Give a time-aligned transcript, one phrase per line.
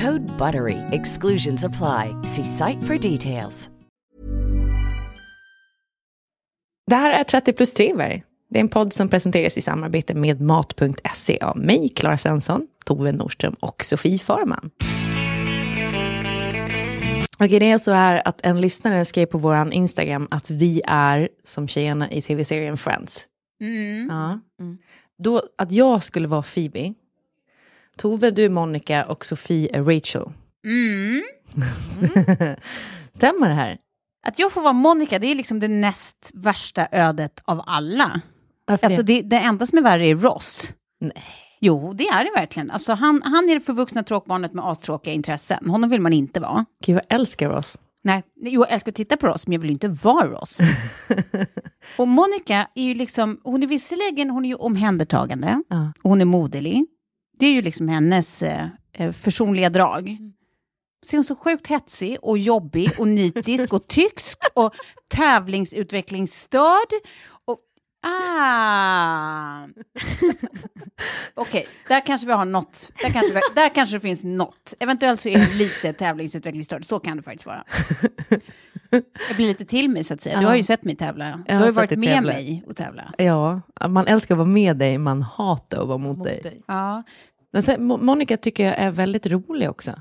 [0.00, 0.78] Code BUTTERY.
[0.90, 2.14] Exclusions apply.
[2.22, 3.70] See site for details.
[6.86, 8.22] Det här är 30 plus triver.
[8.50, 13.12] Det är en podd som presenteras i samarbete med Mat.se av mig, Klara Svensson, Tove
[13.12, 14.70] Nordström och Sofie Farman.
[17.38, 21.28] Okej, det är så här att en lyssnare skrev på vår Instagram att vi är
[21.44, 23.26] som tjejerna i tv-serien Friends.
[23.60, 24.08] Mm.
[24.10, 24.38] Ja.
[25.18, 26.94] Då, att jag skulle vara Phoebe,
[27.98, 30.22] Tove, du är Monica och Sofie är Rachel.
[30.66, 31.22] Mm.
[33.12, 33.78] Stämmer det här?
[34.26, 38.20] Att jag får vara Monica, det är liksom det näst värsta ödet av alla.
[38.66, 39.22] Varför Alltså det?
[39.22, 40.72] det, det enda som är värre är Ross.
[41.00, 41.24] Nej.
[41.60, 42.70] Jo, det är det verkligen.
[42.70, 45.70] Alltså han, han är det förvuxna tråkbarnet med astråkiga intressen.
[45.70, 46.64] Honom vill man inte vara.
[46.84, 47.78] Gud, jag älskar oss.
[48.04, 50.58] Nej, jo, jag älskar att titta på Ross, men jag vill inte vara Ross.
[51.96, 55.92] och Monica är ju liksom, hon är visserligen, hon är ju omhändertagande, Ja.
[56.02, 56.86] och hon är moderlig.
[57.38, 60.16] Det är ju liksom hennes eh, eh, försonliga drag.
[61.02, 64.74] Så är hon så sjukt hetsig och jobbig och nitisk och tysk och
[65.08, 66.92] tävlingsutvecklingsstörd.
[68.02, 69.66] Ah!
[71.34, 72.90] Okej, där kanske vi har något.
[73.02, 74.74] Där kanske, vi, där kanske det finns något.
[74.80, 76.84] Eventuellt så är det lite tävlingsutvecklingsstörd.
[76.84, 77.64] Så kan det faktiskt vara.
[79.28, 80.40] Jag blir lite till mig så att säga.
[80.40, 81.42] Du har ju sett mig tävla.
[81.46, 82.32] Du har har ju varit dig med tävla.
[82.32, 83.14] mig och tävla.
[83.18, 86.62] Ja, man älskar att vara med dig, man hatar att vara mot, dig.
[86.66, 87.02] Ja.
[87.52, 89.92] Men sen, Mo- Monica tycker jag är väldigt rolig också.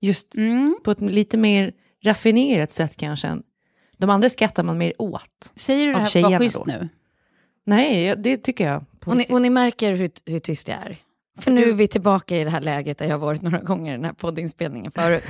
[0.00, 0.76] Just Mm.
[0.84, 1.72] på ett lite mer
[2.04, 3.38] raffinerat sätt kanske.
[3.96, 5.52] De andra skrattar man mer åt.
[5.56, 6.88] Säger du det här för att vara schysst nu?
[7.68, 8.84] Nej, det tycker jag.
[9.04, 10.96] Och ni, och ni märker hur, hur tyst jag är.
[11.38, 13.92] För nu är vi tillbaka i det här läget där jag har varit några gånger
[13.92, 15.24] i den här poddinspelningen förut.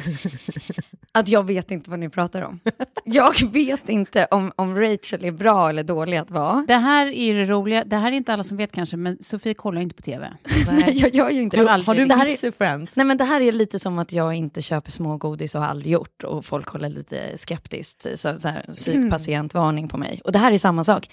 [1.12, 2.60] Att jag vet inte vad ni pratar om.
[3.04, 6.64] Jag vet inte om, om Rachel är bra eller dålig att vara.
[6.68, 7.84] Det här är ju det roliga.
[7.84, 10.32] Det här är inte alla som vet kanske, men Sofie kollar inte på tv.
[10.72, 11.70] Nej, jag gör ju inte det.
[11.70, 12.96] har du det här är, Missy Friends?
[12.96, 15.92] Nej men det här är lite som att jag inte köper smågodis och har aldrig
[15.92, 20.20] gjort och folk håller lite skeptiskt, så, så här, psykpatientvarning på mig.
[20.24, 21.08] Och det här är samma sak.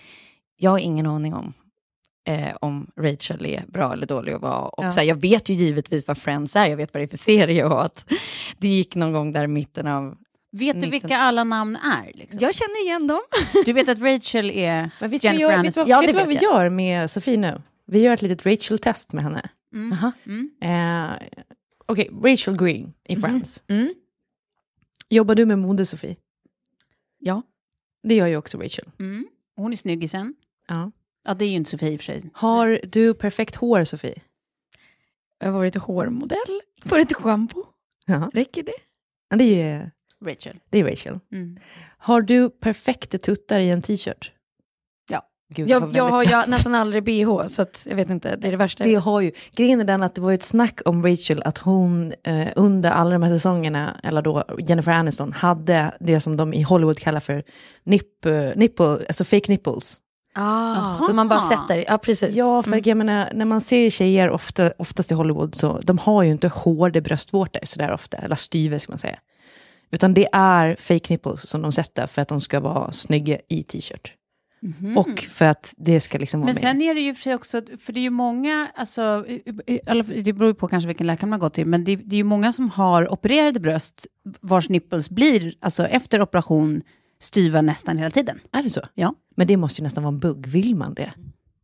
[0.57, 1.53] Jag har ingen aning om
[2.27, 4.67] eh, om Rachel är bra eller dålig att vara.
[4.67, 4.91] Och Ja.
[4.91, 7.17] så här, jag vet ju givetvis vad Friends är, jag vet vad det är för
[7.17, 8.13] serie och att
[8.57, 10.17] det gick någon gång där i mitten av...
[10.51, 10.91] Vet du 19.
[10.91, 12.11] vilka alla namn är?
[12.13, 12.39] Liksom?
[12.41, 13.21] Jag känner igen dem.
[13.65, 15.81] Du vet att Rachel är Men vet du vad, Jennifer jag, vet du Aniston?
[15.81, 16.53] vad, Ja, vet du vad vi vet jag.
[16.63, 17.61] gör med Sofie nu?
[17.87, 19.49] Vi gör ett litet Rachel-test med henne.
[19.73, 19.91] Mm.
[19.93, 20.11] Aha.
[20.25, 20.51] Mm.
[20.61, 21.27] Eh,
[21.85, 23.63] Okej, Rachel Green i Friends.
[23.67, 23.93] Mm.
[25.09, 26.15] Jobbar du med mode, Sofie?
[27.19, 27.41] Ja.
[28.03, 28.85] Det gör ju också Rachel.
[28.99, 29.27] Mm.
[29.55, 30.33] Hon är snyggisen.
[30.67, 30.91] Ja.
[31.27, 32.29] Ja, det är ju inte Sofie i och för sig.
[32.33, 34.21] Har du perfekt hår, Sofie?
[35.39, 37.63] Jag har varit hårmodell, lite schampo.
[38.05, 38.29] Ja.
[38.33, 38.71] Räcker det?
[39.29, 39.91] Ja, Det är,
[40.25, 40.59] Rachel.
[40.69, 41.19] det är Rachel.
[41.31, 41.57] Mm.
[41.97, 44.31] Har du perfekta tuttar i en t-shirt?
[45.09, 45.21] Ja.
[45.55, 48.51] Gud, Jag, jag har ju nästan aldrig bh, så att, jag vet inte, det är
[48.51, 48.83] det värsta.
[48.83, 52.13] Det har ju, grejen är den att det var ett snack om Rachel, att hon
[52.23, 56.61] eh, under alla de här säsongerna, eller då Jennifer Aniston, hade det som de i
[56.61, 57.43] Hollywood kallar för
[57.83, 58.25] nip,
[58.55, 60.01] nipple, alltså fake nipples.
[60.35, 62.35] Ah, så man bara sätter, ja precis.
[62.35, 62.81] Ja, för Mm.
[62.85, 66.47] jag menar, när man ser tjejer, ofta, oftast i Hollywood, så de har ju inte
[66.47, 69.19] hårda bröstvårtor sådär ofta, eller styver ska man säga.
[69.91, 73.63] Utan det är fake nipples som de sätter för att de ska vara snygga i
[73.63, 74.13] t-shirt.
[74.97, 76.61] Och för att det ska liksom vara Men med.
[76.61, 79.25] sen är det ju för sig också, för det är ju många, alltså,
[80.23, 82.17] det beror ju på kanske vilken läkare man har gått till, men det, det är
[82.17, 84.07] ju många som har opererade bröst
[84.41, 86.81] vars nipples blir, alltså efter operation,
[87.19, 88.39] styva nästan hela tiden.
[88.51, 88.81] Är det så?
[88.93, 89.13] Ja.
[89.35, 90.47] Men det måste ju nästan vara en bugg.
[90.47, 91.13] Vill man det?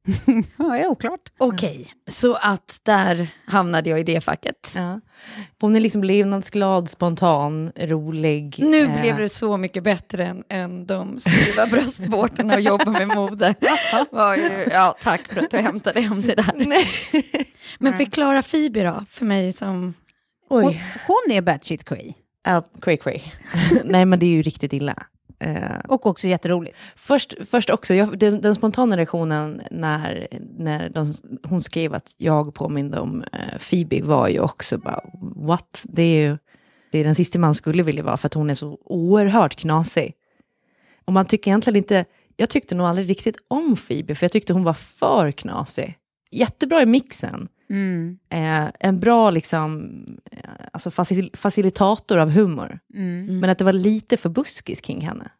[0.58, 1.32] Ja, det är oklart.
[1.38, 4.74] Okej, så att där hamnade jag i det facket.
[4.76, 5.02] Ja.
[5.60, 8.56] Hon är liksom levnadsglad, spontan, rolig.
[8.60, 13.08] Nu eh, blev det så mycket bättre än, än de styva bröstvårtorna och jobba med
[13.08, 13.56] mode.
[14.38, 16.54] Ju, ja, tack för att du hämtade hem det där.
[17.80, 19.94] Men förklara Phoebe då, för mig som...
[20.50, 20.84] Hon, Oj.
[21.08, 22.14] hon är batshit cray.
[22.44, 23.22] Ja, cray cray.
[23.84, 25.04] Nej, men det är ju riktigt illa.
[25.40, 26.78] Eh, Och också jätteroligt.
[26.96, 31.14] Först, först också, jag, den, den spontana reaktionen när, när de,
[31.44, 35.02] hon skrev att jag påminde om eh, Phoebe var ju också bara,
[35.36, 35.82] what?
[35.84, 36.38] Det är ju
[36.92, 40.14] det är den sista man skulle vilja vara för att hon är så oerhört knasig.
[41.06, 42.06] Och man tycker egentligen inte,
[42.36, 45.98] jag tyckte nog aldrig riktigt om Phoebe, för jag tyckte hon var för knasig.
[46.32, 47.48] Jättebra i mixen.
[47.72, 48.20] Mm.
[48.30, 49.92] Eh, en bra liksom,
[50.32, 50.40] eh,
[50.74, 52.80] alltså facil, facilitator av humor.
[52.94, 53.40] Mm.
[53.40, 55.32] Men att det var lite för buskis kring henne.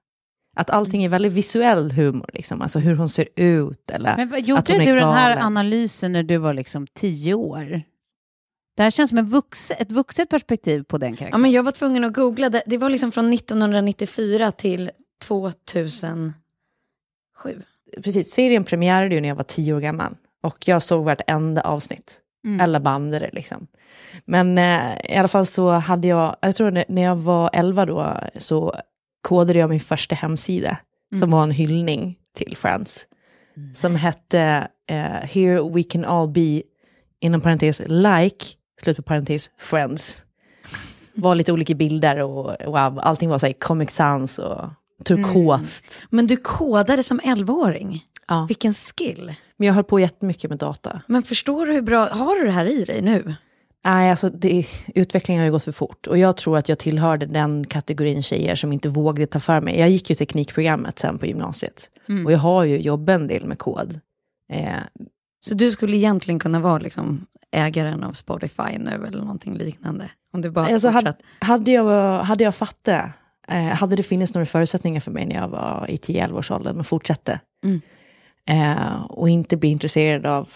[0.56, 2.62] Att allting är väldigt visuell humor, liksom.
[2.62, 3.92] alltså hur hon ser ut.
[3.92, 5.46] Eller Men vad, att gjorde hon är du den här galen.
[5.46, 7.84] analysen när du var liksom tio år?
[8.78, 11.42] Det här känns som en vux, ett vuxet perspektiv på den Ja, karaktären.
[11.42, 14.92] men jag var tvungen att googla, det, det var liksom från 1994 till
[15.28, 16.34] 2007.
[18.04, 20.16] Precis, serien premiärade ju när jag var tio år gammal.
[20.44, 22.21] Och jag såg vartenda avsnitt.
[22.46, 22.60] Mm.
[22.62, 23.68] Eller bandade det liksom.
[24.26, 28.18] Men eh, i alla fall så hade jag, jag tror när- jag var elva då,
[28.38, 28.76] så
[29.22, 30.78] kodade jag min första hemsida.
[31.20, 33.06] Som var en hyllning till Friends.
[33.74, 36.62] Som hette eh, Here we can all be,
[37.20, 38.46] inom parentes, like,
[38.82, 40.24] slut på parentes, Friends.
[41.14, 44.62] Var lite olika bilder och wow, allting var så här Comic Sans och
[45.04, 46.06] turkost.
[46.10, 48.06] Men du kodade som 11-åring.
[48.28, 48.46] Ja.
[48.48, 49.34] Vilken skill.
[49.58, 51.02] Men jag höll på jättemycket med data.
[51.08, 53.36] Men förstår du hur bra, har du det här i dig nu?
[53.86, 54.66] Nej, alltså det,
[54.96, 56.08] utvecklingen har ju gått för fort.
[56.08, 59.80] Och jag tror att jag tillhörde den kategorin tjejer som inte vågade ta för mig.
[59.80, 61.90] Jag gick ju teknikprogrammet sen på gymnasiet.
[62.26, 64.00] Och jag har ju jobbat en del med kod.
[64.50, 64.74] Eh,
[65.46, 70.10] Så du skulle egentligen kunna vara liksom ägaren av Spotify nu eller någonting liknande?
[70.34, 73.06] Om du bara alltså hade, hade, jag, hade jag fattat,
[73.52, 76.80] eh, hade det funnits några förutsättningar för mig när jag var i 10-11 års åldern
[76.80, 77.40] och fortsatte.
[77.64, 77.82] Mm.
[78.46, 80.50] Eh, och inte bli intresserad av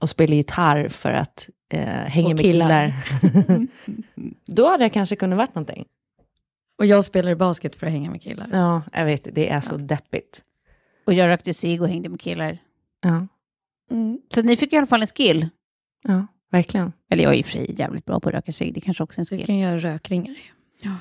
[0.00, 2.92] att spela gitarr för att eh, hänga Och med killar.
[3.20, 3.66] killar.
[4.46, 5.84] Då hade jag kanske kunnat varit någonting.
[6.78, 8.46] Och jag spelar basket för att hänga med killar.
[8.52, 10.42] Ja, jag vet, det är så deppigt.
[11.06, 12.58] Och jag rökte cigg och hängde med killar.
[13.02, 13.26] Ja,
[13.90, 14.18] Mm.
[14.34, 15.48] Så ni fick i alla fall en skill.
[16.02, 16.92] ja verkligen.
[17.10, 19.02] Eller jag är i och för sig jävligt bra på att röka cigg, det kanske
[19.04, 19.46] också är en Du skill.
[19.46, 20.34] kan göra rökringar.
[20.82, 20.92] Nej,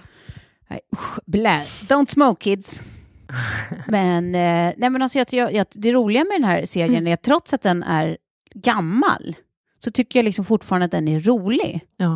[0.94, 1.64] usch, blä.
[1.82, 2.84] Don't smoke kids.
[3.88, 7.08] men, eh, nej, men alltså, jag, jag, jag, det roliga med den här serien Mm.
[7.08, 8.18] är att trots att den är
[8.56, 9.36] gammal
[9.80, 11.82] så tycker jag liksom fortfarande att den är rolig.
[11.98, 12.10] Ja.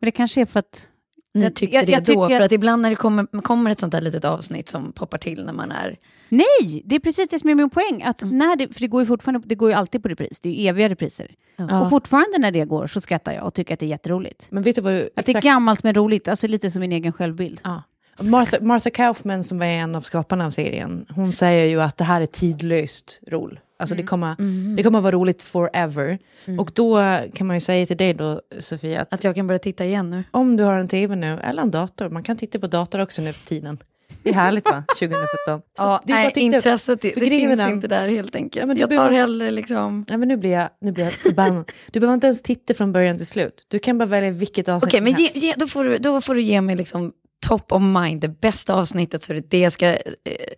[0.00, 0.88] Men det kanske är för att...
[1.34, 3.70] Ni Jag- tyckte jag- det jag då, tycker- för att ibland när det kommer, kommer
[3.70, 5.96] ett sånt där litet avsnitt som poppar till när man är...
[6.28, 8.02] Nej, det är precis det som är min poäng.
[8.04, 8.38] Att Mm.
[8.38, 10.52] när det, för det går ju fortfarande, det går ju alltid på repris, det är
[10.62, 11.30] ju eviga repriser.
[11.56, 11.80] Ja.
[11.80, 14.46] Och fortfarande när det går så skrattar jag och tycker att det är jätteroligt.
[14.50, 15.10] Men vet du vad du...
[15.16, 17.60] Att det är gammalt men roligt, alltså lite som min egen självbild.
[17.64, 17.82] Ja.
[18.20, 22.04] Martha, Martha Kaufman som är en av skaparna av serien, hon säger ju att det
[22.04, 23.60] här är tidlöst roll.
[23.78, 24.36] Alltså det, kommer,
[24.76, 26.18] det kommer vara roligt forever.
[26.58, 29.58] Och då kan man ju säga till dig då, Sofia, att Att jag kan börja
[29.58, 30.24] titta igen nu.
[30.30, 33.22] om du har en tv nu, eller en dator, man kan titta på dator också
[33.22, 33.78] nu för tiden.
[34.22, 35.26] Det är härligt va, 2017.
[35.46, 38.66] Så Ja, det nej, intresset det, finns den- inte där helt enkelt.
[38.66, 40.04] Ja, jag tar behöver- hellre liksom...
[40.08, 41.72] Nej men nu blir jag, nu blir jag förbannad.
[41.90, 43.66] Du behöver inte ens titta från början till slut.
[43.68, 45.36] Du kan bara välja vilket avsnitt Okej, som men ge, helst.
[45.36, 47.12] ge, då, får du, då får du ge mig liksom
[47.46, 49.98] top of mind, det bästa avsnittet, så det är det jag ska eh,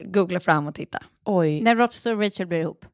[0.01, 1.03] googla fram och titta.
[1.25, 2.85] Oj, När Rochester och Rachel blir ihop.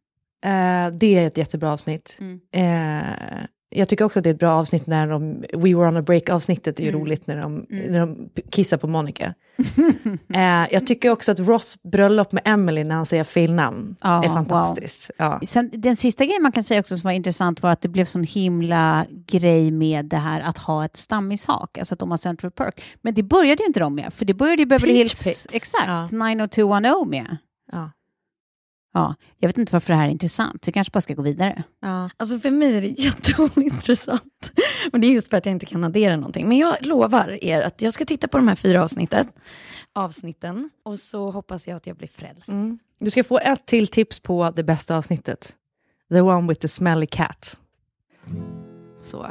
[0.44, 2.16] Eh, det är ett jättebra avsnitt.
[2.20, 2.40] Mm.
[2.52, 5.96] Eh, jag tycker också att det är ett bra avsnitt när de, We were on
[5.96, 9.34] a break-avsnittet är ju roligt när de, när de kissar på Monica.
[10.34, 14.24] eh, jag tycker också att Ross bröllop med Emily när han säger fel namn Ja,
[14.24, 14.34] är wow.
[14.34, 15.10] fantastiskt.
[15.18, 15.40] Ja.
[15.44, 18.04] Sen, den sista grejen man kan säga också som var intressant var att det blev
[18.04, 22.50] sån himla grej med det här att ha ett stammishak, alltså att de har Central
[22.50, 22.82] Perk.
[23.02, 26.08] Men det började ju inte de med, för det började ju Beverly Hills, exakt, Ja.
[26.12, 27.36] 90210 med.
[27.72, 27.90] Ja.
[28.96, 31.62] Ja, jag vet inte varför det här är intressant, vi kanske bara ska gå vidare.
[31.80, 32.10] Ja.
[32.16, 34.52] Alltså för mig är det jätteointressant.
[34.92, 36.48] Och det är just för att jag inte kan addera någonting.
[36.48, 39.26] Men jag lovar er att jag ska titta på de här fyra avsnitten.
[39.92, 40.70] avsnitten.
[40.82, 42.48] Och så hoppas jag att jag blir frälst.
[42.48, 42.78] Mm.
[43.00, 45.54] Du ska få ett till tips på det bästa avsnittet.
[46.10, 47.58] The one with the smelly cat.
[49.02, 49.26] Så.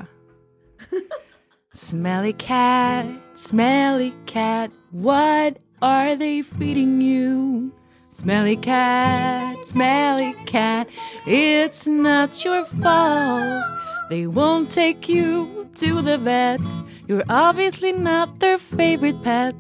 [1.74, 7.72] Smelly cat, smelly cat, what are they feeding you?
[8.14, 10.88] Smelly cat, smelly cat,
[11.26, 13.66] it's not your fault.
[14.08, 16.62] They won't take you to the vet.
[17.08, 19.56] You're obviously not their favorite pet.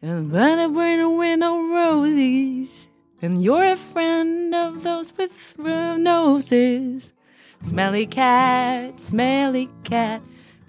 [0.00, 2.88] And when it were to win no roses,
[3.20, 7.12] and you're a friend of those with noses.
[7.60, 10.22] Smelly cat, smelly cat,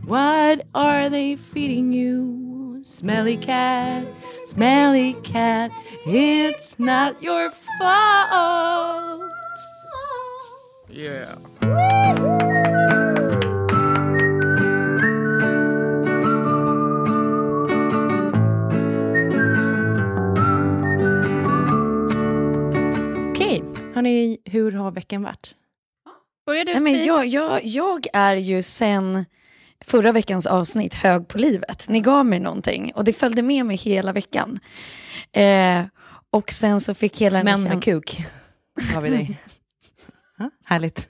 [0.04, 2.82] what are they feeding you?
[2.84, 4.06] Smelly cat,
[4.50, 5.72] smelly cat,
[6.06, 9.32] it's not your fault.
[10.90, 11.38] Yeah.
[23.32, 23.64] Okej,
[23.94, 25.56] hörni, hur har veckan varit?
[26.46, 26.72] Börjar du?
[26.72, 29.26] Nej, men jag, jag, jag är ju sen
[29.86, 31.86] förra veckans avsnitt hög på livet.
[31.90, 34.60] Ni gav mig någonting och det följde med mig hela veckan.
[35.32, 35.84] Eh,
[36.32, 38.26] och sen så fick hela Män med kuk
[38.94, 39.40] har vi dig.
[40.42, 41.10] Ja, Härligt.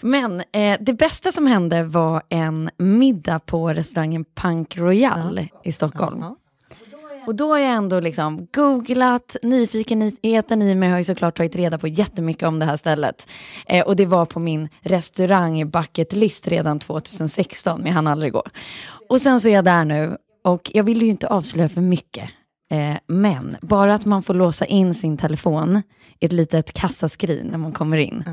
[0.00, 6.20] Men eh, det bästa som hände var en middag på restaurangen Punk Royal i Stockholm.
[6.20, 6.36] Ja.
[7.30, 11.78] Och då har jag ändå liksom googlat, nyfikenheten i mig har ju såklart tagit reda
[11.78, 13.26] på jättemycket om det här stället.
[13.66, 18.32] Eh, och det var på min restaurang bucket list redan 2016, men jag hann aldrig
[18.32, 18.42] gå.
[19.08, 22.30] Och sen så är jag där nu och jag vill ju inte avslöja för mycket.
[22.70, 25.82] Eh, men bara att man får låsa in sin telefon
[26.20, 28.24] i ett litet kassaskrin när man kommer in.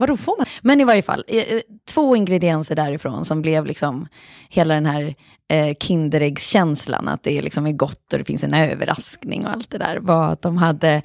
[0.00, 0.46] Vadå, får man?
[0.62, 4.06] Men i varje fall, eh, eh, två ingredienser därifrån som blev liksom
[4.48, 5.14] hela den här
[5.52, 9.78] eh, Kinderäggskänslan, att det liksom är gott och det finns en överraskning och allt det
[9.78, 11.02] där, var att de hade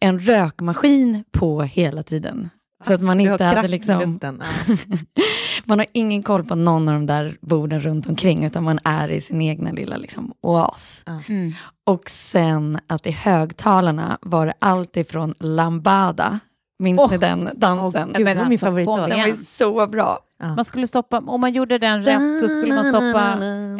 [0.00, 2.50] en rökmaskin på hela tiden.
[2.86, 4.20] Så att man inte hade liksom,
[5.64, 9.08] man har ingen koll på någon av de där borden runt omkring, utan man är
[9.08, 11.02] i sin egna lilla liksom, oas.
[11.28, 11.52] Mm.
[11.86, 16.40] Och sen att i högtalarna var det allt ifrån lambada,
[16.78, 17.10] minns Åh!
[17.10, 18.12] ni den dansen?
[18.12, 19.10] Gud, det var min alltså, favoritlåt.
[19.10, 20.18] Den var så bra.
[20.38, 23.22] Man skulle stoppa, om man gjorde den rätt så skulle man stoppa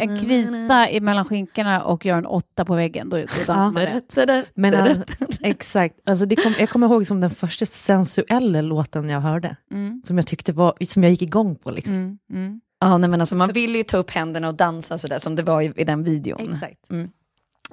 [0.00, 3.08] en krita i mellan skinkorna och göra en åtta på väggen.
[3.08, 4.50] Då, då dansar man rätt.
[4.54, 5.04] Men det, all,
[5.40, 9.56] exakt, alltså det kom, jag kommer ihåg som den första sensuella låten jag hörde.
[9.72, 10.02] Mm.
[10.04, 11.94] Som jag tyckte var, som jag gick igång på liksom.
[11.94, 12.18] Mm.
[12.32, 12.60] Mm.
[12.80, 15.42] ja, nej, men alltså, man vill ju ta upp händerna och dansa sådär som det
[15.42, 16.52] var i, i den videon.
[16.52, 16.90] Exakt.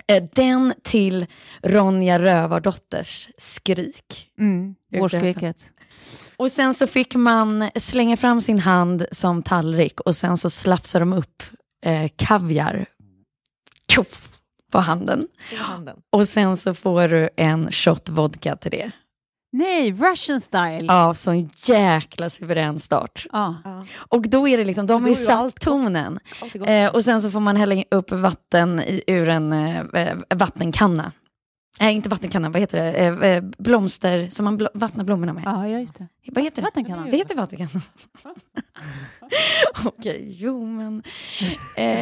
[0.07, 1.25] Eh, Den till
[1.63, 4.29] Ronja Rövardotters skrik.
[4.39, 4.75] Mm.
[4.99, 5.71] Vårskriket.
[6.37, 10.99] Och sen så fick man slänga fram sin hand som tallrik och sen så slafsar
[10.99, 11.43] de upp
[11.85, 12.85] eh, kaviar
[14.71, 15.27] på handen.
[15.57, 15.97] Handen.
[16.09, 18.91] Och sen så får du en shot vodka till det.
[19.53, 20.85] Nej, Russian style.
[20.87, 23.25] Ja, sån jäkla suverän start.
[23.31, 23.55] Ja.
[23.95, 26.19] Och då är det liksom, de har ju är ju satt allt tonen.
[26.41, 26.55] Allt.
[26.55, 31.11] Eh, och sen så får man hälla upp vatten i, ur en eh, vattenkanna.
[31.79, 32.91] Nej, inte vattenkanna, vad heter det?
[32.91, 35.43] Eh, eh, blomster som man bl- vattnar blommorna med.
[35.45, 36.07] ja, just det.
[36.27, 36.61] Vad heter det?
[36.65, 37.05] Vattenkanna.
[37.11, 37.81] Det heter vattenkanna.
[39.85, 41.03] Okej, jo men...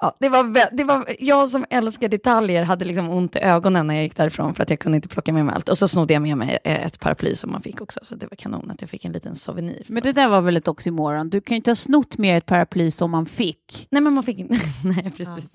[0.00, 3.94] Ja, det var, det var, jag som älskar detaljer hade liksom ont i ögonen när
[3.94, 5.68] jag gick därifrån för att jag kunde inte plocka med mig allt.
[5.68, 8.26] Och så snodde jag med mig eh, ett paraply som man fick också, så det
[8.26, 9.84] var kanon att jag fick en liten souvenir.
[9.86, 11.30] Men det där var väl ett oxymoron.
[11.30, 13.88] Du kan ju inte ha snott mer ett paraply som man fick.
[13.90, 14.54] Nej, men man fick inte...
[14.84, 15.50] Nej, precis.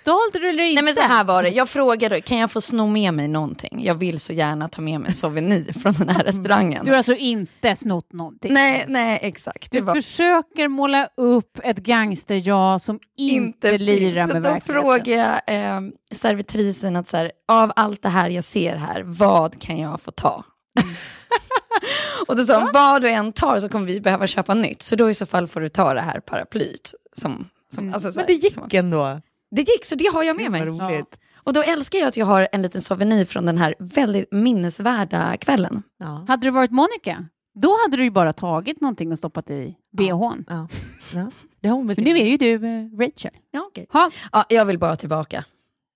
[0.00, 0.82] Stolt eller inte?
[0.82, 3.84] Nej men så här var det, jag frågade, kan jag få sno med mig någonting?
[3.84, 6.84] Jag vill så gärna ta med mig souvenir från den här restaurangen.
[6.84, 8.52] Du har alltså inte snott någonting?
[8.52, 9.72] Nej, nej exakt.
[9.72, 14.34] Du var försöker måla upp ett gangster-jag som inte, lirar finns.
[14.34, 14.82] med Så då verkligheten.
[14.82, 15.80] frågade jag eh,
[16.12, 20.10] servitrisen att så här, av allt det här jag ser här, vad kan jag få
[20.10, 20.44] ta?
[22.28, 24.82] och då sa hon, vad du än tar så kommer vi behöva köpa nytt.
[24.82, 26.94] Så då i så fall får du ta det här paraplyt.
[27.12, 29.20] Som, som, alltså, så Men här, det gick som, ändå.
[29.50, 30.64] Det gick, så det har jag med mig.
[30.66, 31.18] Roligt.
[31.36, 35.36] Och då älskar jag att jag har en liten souvenir från den här väldigt minnesvärda
[35.36, 35.82] kvällen.
[35.98, 36.24] Ja.
[36.28, 40.44] Hade du varit Monica, då hade du ju bara tagit någonting och stoppat i bhn.
[40.48, 40.68] Ja.
[41.14, 41.30] Ja.
[41.60, 43.30] Det har hon väl Men nu är ju du eh, Rachel.
[43.50, 43.86] Ja, okej.
[43.92, 44.10] Ha.
[44.32, 45.44] Ja, jag vill bara tillbaka.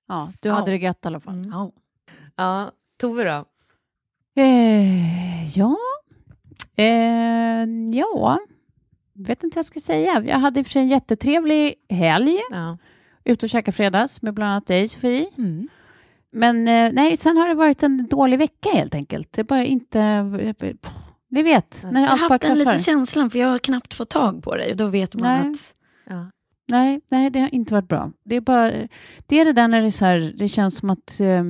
[0.08, 0.54] Ja, du Ja.
[0.54, 1.34] hade det gött i alla fall.
[1.34, 1.50] Mm.
[1.50, 1.72] Ja.
[2.36, 2.70] Ja,
[3.00, 3.44] Tove då?
[4.42, 5.76] Eh, ja.
[6.76, 8.38] Eh, ja.
[9.14, 10.22] Vet inte vad jag ska säga.
[10.26, 12.40] Jag hade i och för sig en jättetrevlig helg.
[12.50, 12.78] Ja.
[13.24, 15.30] Ute och käkade fredags med bland annat dig, Sofie.
[15.38, 15.68] Mm.
[16.32, 19.32] Men eh, nej, sen har det varit en dålig vecka helt enkelt.
[19.32, 20.22] Det är bara inte...
[21.30, 24.42] Ni vet, när Jag har haft den lite känslan, för jag har knappt fått tag
[24.42, 24.70] på dig.
[24.70, 25.50] Och då vet man Nej.
[25.50, 25.74] att...
[26.06, 26.30] Ja.
[26.68, 28.12] Nej, nej, det har inte varit bra.
[28.24, 28.70] Det är bara
[29.26, 31.44] det, är det där när det, är så här, det känns som att eh,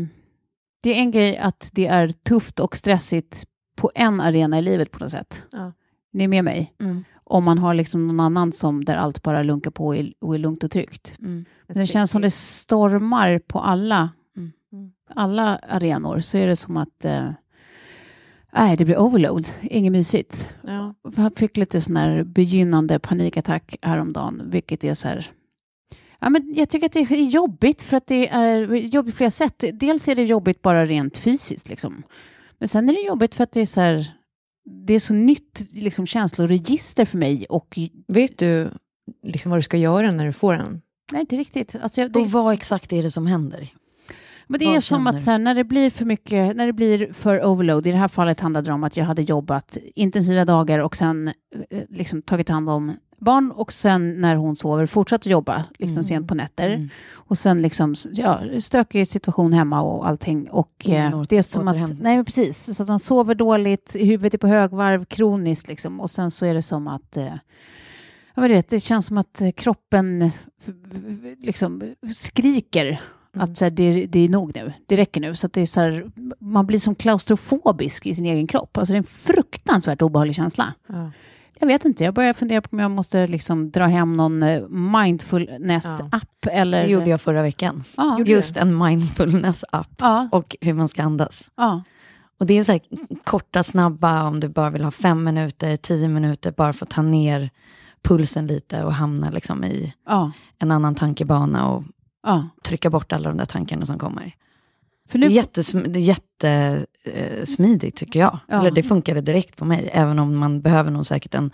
[0.83, 3.45] det är en grej att det är tufft och stressigt
[3.76, 5.47] på en arena i livet på något sätt.
[5.52, 5.73] Ja.
[6.12, 6.75] Ni är med mig?
[6.81, 7.04] Mm.
[7.25, 10.35] Om man har liksom någon annan som där allt bara lunkar på och är, och
[10.35, 11.16] är lugnt och tryggt.
[11.19, 11.45] Mm.
[11.66, 14.11] Men det känns som det stormar på alla,
[14.75, 14.92] Mm.
[15.14, 16.21] alla arenor.
[16.21, 17.30] Så är det som att eh,
[18.52, 19.49] nej, det blir overload.
[19.62, 20.54] Inget mysigt.
[20.66, 20.94] Ja.
[21.16, 25.30] Jag fick lite sån här begynnande panikattack häromdagen, vilket är så här...
[26.21, 29.30] Ja, men jag tycker att det är jobbigt för att det är jobbigt på flera
[29.30, 29.64] sätt.
[29.73, 32.02] Dels är det jobbigt bara rent fysiskt, liksom.
[32.59, 34.12] men sen är det jobbigt för att det är så här...
[34.87, 37.78] Det är så nytt liksom, känsloregister för mig och...
[38.09, 38.71] Vet du
[39.23, 40.80] liksom vad du ska göra när du får den?
[41.12, 41.75] Nej, inte riktigt.
[41.82, 43.68] Alltså, jag, det, Och vad exakt är det som händer?
[44.46, 47.12] Men det Vad är som att här, när det blir för mycket, när det blir
[47.12, 50.78] för overload, i det här fallet handlade det om att jag hade jobbat intensiva dagar
[50.78, 51.28] och sen
[51.70, 55.96] eh, liksom tagit hand om barn och sen när hon sover fortsatt att jobba liksom
[55.96, 56.04] Mm.
[56.04, 56.70] sent på nätter.
[56.70, 56.88] Mm.
[57.12, 60.50] Och sen liksom, ja, stökig situation hemma och allting.
[60.50, 63.96] Och Ingen eh, det är som att, nej men precis, så att man sover dåligt,
[63.99, 66.00] huvudet är på högvarv, kroniskt liksom.
[66.00, 67.34] Och sen så är det som att, eh,
[68.34, 70.30] jag vet, det känns som att kroppen
[71.38, 73.00] liksom skriker
[73.37, 75.35] att så här, det, det är nog nu, det räcker nu.
[75.35, 76.06] Så att det är så här,
[76.38, 78.76] man blir som klaustrofobisk i sin egen kropp.
[78.76, 80.75] Alltså det är en fruktansvärt obehaglig känsla.
[80.87, 81.11] Ja.
[81.59, 84.68] Jag vet inte, jag börjar fundera på om jag måste liksom dra hem någon eh,
[84.68, 86.83] mindfulness-app eller...
[86.83, 87.85] Det gjorde jag förra veckan.
[87.97, 91.50] Ja, Just en mindfulness-app ja, och hur man ska andas.
[91.56, 91.83] ja.
[92.38, 92.80] Och det är så här
[93.25, 97.02] korta, snabba, om du bara vill ha fem minuter, tio minuter, bara för att ta
[97.02, 97.50] ner
[98.04, 101.84] pulsen lite och hamna liksom i ja, en annan tankebana och
[102.26, 102.49] ja.
[102.64, 104.34] trycka bort alla de där tankarna som kommer.
[105.08, 106.14] För Det nu, är jättesm- det är
[107.34, 108.38] jättesmidigt tycker jag.
[108.49, 108.61] Ja.
[108.61, 111.50] Eller det funkade direkt på mig, även om man behöver nog säkert en,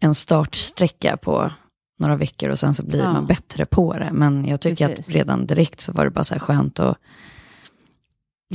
[0.00, 1.52] en startsträcka på
[1.98, 3.12] några veckor och sen så blir Ja.
[3.12, 4.10] man bättre på det.
[4.12, 5.08] Men jag tycker Precis.
[5.08, 6.98] att redan direkt så var det bara så här skönt att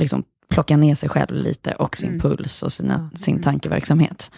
[0.00, 0.24] liksom
[0.56, 2.20] plocka ner sig själv lite och sin Mm.
[2.20, 3.42] puls och sina, sin Mm.
[3.42, 4.30] tankeverksamhet.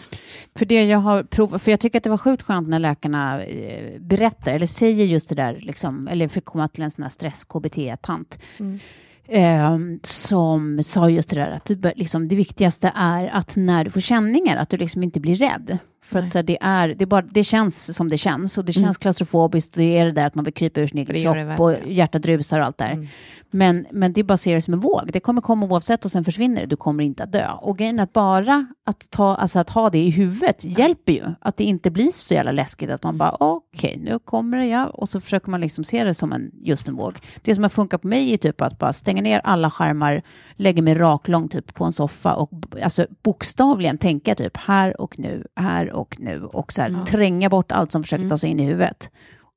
[0.55, 3.43] för det jag har provat, för jag tycker att det var sjukt skönt när läkarna
[3.43, 7.09] eh, berättar, eller säger just det där, liksom, eller fick komma till en sån här
[7.09, 8.39] stress-KBT-tant.
[8.59, 8.79] Mm.
[9.27, 13.89] eh, som sa just det där att du, liksom, det viktigaste är att när du
[13.89, 15.77] får känningar, att du liksom inte blir rädd.
[16.01, 16.27] För Nej.
[16.27, 18.77] att så här, det, är, det, är bara, det känns som det känns och det
[18.77, 18.87] Mm.
[18.87, 21.59] känns klaustrofobiskt och det är det där att man vill krypa ur sin egen kropp
[21.59, 22.91] och hjärtat rusar och allt där.
[22.91, 23.07] Mm.
[23.51, 25.09] Men, men det är bara att se det som en våg.
[25.13, 26.67] Det kommer komma oavsett och sen försvinner det.
[26.67, 27.47] Du kommer inte att dö.
[27.61, 31.23] Och grejen är att bara att, ta, alltså att ha det i huvudet hjälper ju.
[31.41, 34.87] Att det inte blir så jävla läskigt att man bara okej, nu kommer det ja.
[34.87, 37.13] Och så försöker man liksom se det som en, just en våg.
[37.41, 40.21] Det som har funkat på mig är typ att bara stänga ner alla skärmar,
[40.55, 42.51] lägga mig raklång typ på en soffa och
[42.83, 47.05] alltså bokstavligen tänka typ här och nu, här och nu och så här Ja.
[47.05, 48.29] tränga bort allt som försöker Mm.
[48.29, 49.09] ta sig in i huvudet.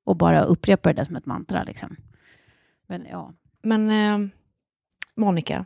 [0.05, 1.97] Och bara upprepa det som ett mantra liksom.
[2.88, 3.33] Men ja.
[3.62, 4.29] Men eh,
[5.16, 5.64] Monica,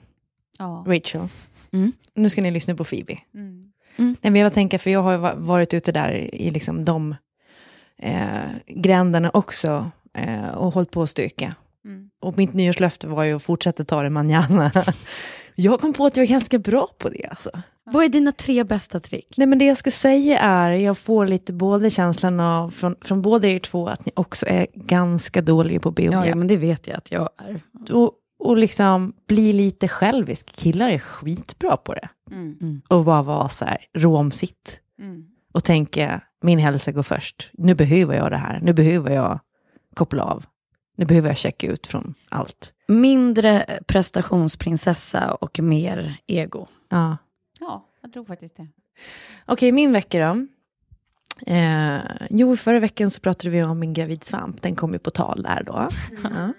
[0.59, 0.85] ja.
[0.87, 1.29] Rachel,
[1.73, 1.93] Mm.
[2.15, 3.19] nu ska ni lyssna på Phoebe.
[3.35, 3.73] Mm.
[3.97, 7.15] Nej, men jag tänker, för jag har varit ute där i liksom de
[7.99, 11.55] eh, gränderna också eh, och hållit på att stöka.
[11.85, 12.11] Mm.
[12.21, 14.71] Och mitt nyårslöfte var ju att fortsätta ta det manjana.
[15.55, 17.51] jag kom på att jag är ganska bra på det alltså.
[17.91, 19.35] Vad är dina tre bästa trick?
[19.37, 23.23] Nej men det jag skulle säga är, jag får lite både känslan av, från, från
[23.23, 26.57] båda er två, att ni också är ganska dåliga på om Ja, ja, men det
[26.57, 27.61] vet jag att jag är.
[27.95, 30.47] Och, och liksom bli lite självisk.
[30.47, 32.09] Killar är skitbra på det.
[32.31, 32.83] Mm.
[32.89, 34.81] Och bara vara så här rå om sitt.
[34.99, 35.25] Mm.
[35.53, 37.51] och tänka min hälsa går först.
[37.53, 38.61] Nu behöver jag det här.
[38.63, 39.41] Nu behöver jag
[39.95, 40.45] koppla av.
[40.97, 42.73] Nu behöver jag checka ut från allt.
[42.89, 46.67] Mindre prestationsprinsessa och mer ego.
[46.89, 47.17] Ja.
[48.07, 48.69] Ja, jag tror faktiskt det.
[49.47, 50.47] Okej, min vecka då.
[51.53, 51.99] Eh,
[52.31, 54.63] jo, förra veckan så pratade vi om min gravidsvamp.
[54.63, 55.89] Den kom ju på tal där då.
[56.23, 56.53] Ja.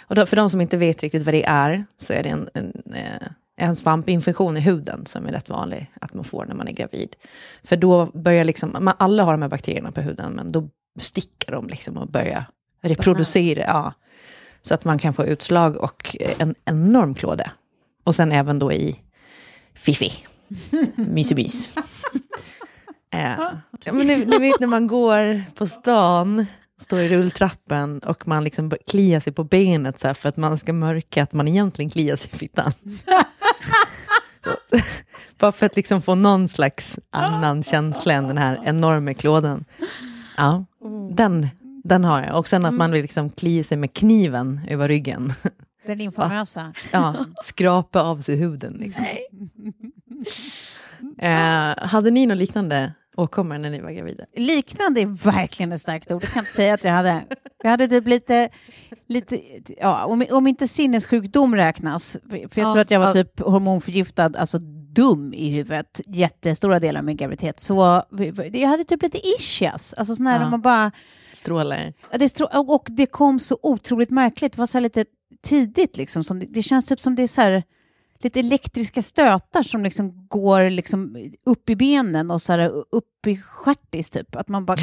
[0.00, 2.48] Och då, för de som inte vet riktigt vad det är, så är det en,
[2.54, 6.68] en, eh, en svampinfektion i huden som är rätt vanlig att man får när man
[6.68, 7.16] är gravid.
[7.64, 11.52] För då börjar liksom, man, alla har de här bakterierna på huden, men då sticker
[11.52, 12.44] de liksom och börjar
[12.80, 13.62] reproducera.
[13.66, 13.92] Ja,
[14.60, 17.50] så att man kan få utslag och en enorm klåda.
[18.04, 19.00] Och sen även då i
[19.74, 20.12] fiffi.
[20.96, 21.72] Mysebys.
[23.12, 23.36] Eh,
[23.84, 26.46] ja, men ni, ni vet när man går på stan,
[26.80, 30.72] står i rulltrappen och man liksom kliar sig på benet så för att man ska
[30.72, 32.72] mörka att man egentligen kliar sig i fittan.
[34.44, 34.78] Så,
[35.38, 39.64] bara för att liksom få någon slags annan känsla än den här enorma klådan.
[40.36, 40.64] Ja,
[41.12, 41.48] den,
[41.84, 42.38] den har jag.
[42.38, 45.32] Och sen att man vill liksom klia sig med kniven över ryggen.
[45.86, 46.72] Den infamösa.
[46.92, 48.72] Ja, skrapa av sig huden.
[48.80, 49.04] Liksom.
[51.18, 54.24] Eh, hade ni något liknande åkommor när ni var gravida?
[54.36, 56.22] Liknande är verkligen ett starkt ord.
[56.24, 57.24] Jag kan inte säga att jag hade.
[57.62, 58.48] Jag hade typ lite,
[59.08, 59.40] lite
[59.80, 63.12] ja, om, om inte sinnessjukdom räknas, för jag Ja, tror att jag var ja.
[63.12, 64.58] typ hormonförgiftad, alltså
[64.94, 67.60] dum i huvudet jättestora delar av min graviditet.
[67.60, 68.02] Så
[68.52, 69.94] jag hade typ lite ischias.
[69.94, 70.50] Alltså sån här Ja.
[70.50, 70.90] man bara...
[71.32, 71.92] Strålar.
[72.12, 74.52] Det, strå- och- det kom så otroligt märkligt.
[74.52, 75.04] Det var så lite
[75.42, 76.24] tidigt liksom.
[76.24, 77.62] Som det, det känns typ som det är så här
[78.20, 81.16] lite elektriska stötar som liksom går liksom
[81.46, 84.36] upp i benen och så här upp i stjärtis typ.
[84.36, 84.78] Att man bara...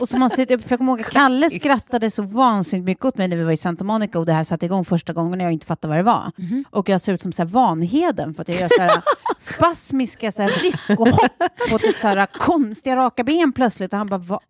[0.00, 3.36] och så man sitter, jag kommer ihåg Kalle skrattade så vansinnigt mycket åt mig när
[3.36, 5.66] vi var i Santa Monica och det här satte igång första gången när jag inte
[5.66, 6.32] fattade vad det var.
[6.70, 9.02] Och jag ser ut som så här Vanheden för att jag gör så här
[9.38, 11.38] spasmiska så här ryck och hopp
[11.70, 13.92] på typ så här konstiga raka ben plötsligt.
[13.92, 14.40] Och han bara, vad?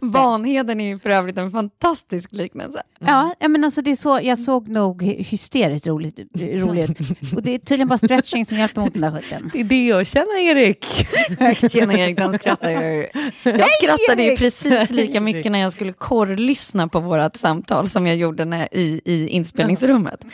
[0.00, 2.82] Vanheden är ju för övrigt en fantastisk liknelse.
[2.98, 6.98] Ja, ja, men alltså det är så, jag såg nog hysteriskt roligt, roligt.
[7.36, 9.50] Och det är tydligen bara stretching som hjälper mot den där skiten.
[9.52, 10.84] Det är det jag känner Erik.
[11.72, 13.06] Tjena Erik, den skrattar jag ju.
[13.42, 18.16] Jag skrattade ju precis lika mycket när jag skulle korrlyssna på vårt samtal som jag
[18.16, 20.24] gjorde när, i, i inspelningsrummet.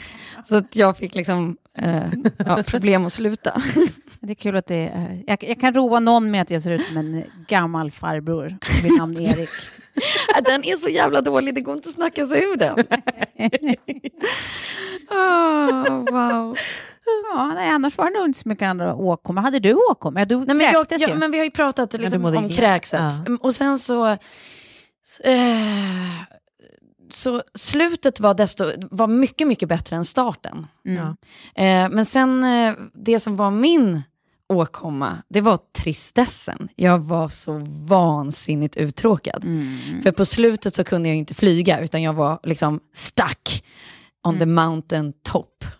[0.49, 2.03] Så att jag fick liksom eh,
[2.39, 3.63] ja, problem att sluta.
[4.23, 6.71] Det är kul att det är, jag, jag kan roa någon med att jag ser
[6.71, 8.57] ut som en gammal farbror.
[8.83, 9.49] Mitt namn är Erik.
[10.45, 12.79] Den är så jävla dålig, det går inte att snacka sig ur den.
[15.11, 16.57] Oh, wow.
[17.35, 19.42] Ja, nej, annars var det nog inte så mycket andra åkommor.
[19.42, 20.18] Hade du åkommor?
[20.20, 21.14] Ja, du Nej, men, jag, jag, ju.
[21.14, 22.55] men vi har ju pratat liksom, mådde om illa.
[22.57, 23.01] kräkset.
[23.01, 23.25] Ja.
[23.27, 24.07] Mm, Och sen så...
[25.25, 25.37] Eh,
[27.11, 30.66] så slutet var, desto, var mycket, mycket bättre än starten.
[30.87, 30.96] Mm.
[30.96, 31.16] Ja.
[31.64, 34.03] Eh, men sen, eh, det som var min
[34.49, 36.68] åkomma, det var tristessen.
[36.77, 39.44] Jag var så vansinnigt uttråkad.
[39.44, 40.03] Mm.
[40.03, 43.64] För på slutet så kunde jag inte flyga, utan jag var liksom stuck
[44.25, 45.64] on the mountain top.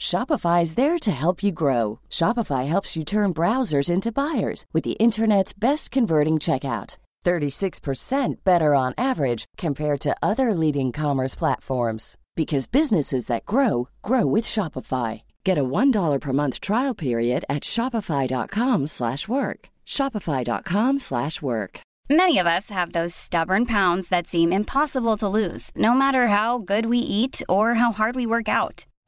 [0.00, 2.00] Shopify is there to help you grow.
[2.08, 6.96] Shopify helps you turn browsers into buyers with the internet's best converting checkout.
[7.24, 14.24] 36% better on average compared to other leading commerce platforms because businesses that grow grow
[14.24, 15.20] with Shopify.
[15.44, 19.68] Get a $1 per month trial period at shopify.com/work.
[19.86, 21.80] shopify.com/work.
[22.10, 26.58] Many of us have those stubborn pounds that seem impossible to lose, no matter how
[26.58, 28.86] good we eat or how hard we work out.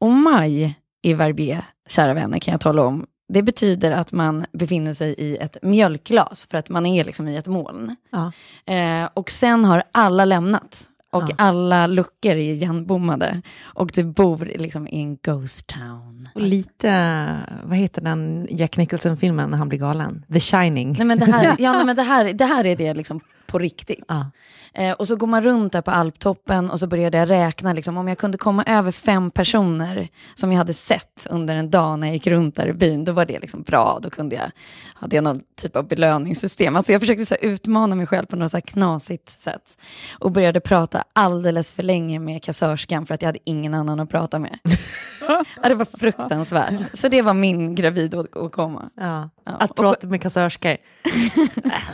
[0.00, 3.06] Och maj i Verbier, kära vänner, kan jag tala om.
[3.28, 7.36] Det betyder att man befinner sig i ett mjölkglas, för att man är liksom i
[7.36, 7.96] ett moln.
[8.12, 8.32] Ja.
[8.74, 10.88] Eh, och sen har alla lämnat.
[11.12, 11.34] Och Ja.
[11.38, 13.42] alla luckor är igenbommade.
[13.62, 16.28] Och du bor liksom i en ghost town.
[16.34, 17.26] Och lite,
[17.64, 20.24] vad heter den Jack Nicholson-filmen när han blir galen?
[20.32, 20.92] The Shining.
[20.98, 23.20] Nej men det här, ja, nej, men det här, det här är det liksom
[23.56, 24.04] på riktigt.
[24.08, 24.30] Ja.
[24.74, 27.96] Eh, och så går man runt där på alptoppen och så började jag räkna, liksom,
[27.96, 32.06] om jag kunde komma över fem personer som jag hade sett under en dag när
[32.06, 33.98] jag gick runt där i byn, då var det liksom bra.
[34.02, 34.50] Då kunde jag,
[34.94, 36.76] hade jag någon typ av belöningssystem.
[36.76, 39.78] Alltså jag försökte så här, utmana mig själv på något så här knasigt sätt.
[40.18, 44.10] Och började prata alldeles för länge med kassörskan för att jag hade ingen annan att
[44.10, 44.58] prata med.
[45.28, 46.82] ja, det var fruktansvärt.
[46.92, 48.90] Så det var min gravid att att komma.
[48.96, 49.30] Ja.
[49.46, 50.76] Ja, Att prata med kassörskor.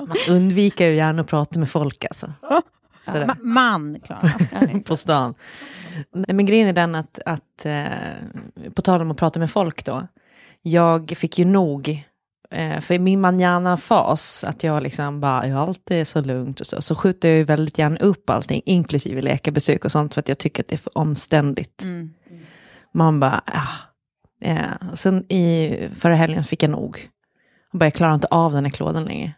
[0.06, 2.32] Man undviker ju gärna att prata med folk alltså.
[3.04, 3.26] Sådär.
[3.26, 4.30] Ma- man, Klara.
[4.86, 5.34] på stan.
[6.12, 9.84] Nej, Men grejen är den att, att eh, på tal om att prata med folk
[9.84, 10.06] då,
[10.62, 12.04] jag fick ju nog,
[12.50, 16.66] eh, för i min manjana-fas, att jag liksom bara, ja allt är så lugnt och
[16.66, 20.28] så, så skjuter jag ju väldigt gärna upp allting, inklusive läkarbesök och sånt, för att
[20.28, 21.82] jag tycker att det är för omständigt.
[21.82, 22.10] Mm.
[22.92, 23.92] Man bara, ah.
[24.40, 27.08] Eh, och sen i förra helgen fick jag nog.
[27.72, 29.32] Jag bara, jag klarar inte av den här klådan längre.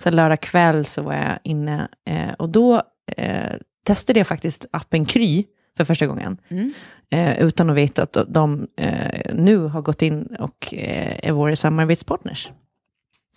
[0.00, 2.82] Så lördag kväll så var jag inne eh, och då
[3.16, 3.52] eh,
[3.84, 5.44] testade jag faktiskt appen Kry
[5.76, 6.38] för första gången.
[6.48, 6.72] Mm.
[7.10, 11.56] Eh, utan att veta att de eh, nu har gått in och eh, är våra
[11.56, 12.50] samarbetspartners.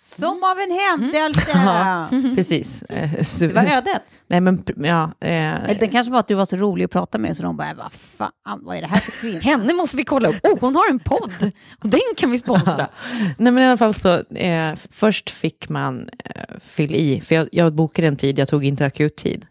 [0.04, 1.50] Som av en händelse!
[1.54, 2.08] Ja.
[2.34, 2.82] Precis.
[2.82, 4.02] Eh, Det var ödet.
[4.28, 5.04] Nej men, ja.
[5.20, 7.56] Eh, Eller det kanske var att du var så rolig att prata med så de
[7.56, 9.38] bara, vad fan, vad är det här för kvinna?
[9.42, 10.36] Henne måste vi kolla upp.
[10.46, 12.88] Oh, hon har en podd och den kan vi sponsra.
[13.38, 17.48] Nej men i alla fall så, eh, först fick man eh, fylla i, för jag,
[17.52, 19.46] jag bokade en tid, jag tog inte akuttid.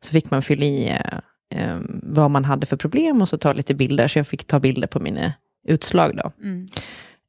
[0.00, 3.52] Så fick man fylla i eh, eh, vad man hade för problem och så ta
[3.52, 5.32] lite bilder, så jag fick ta bilder på mina
[5.68, 6.30] utslag då.
[6.42, 6.66] Mm.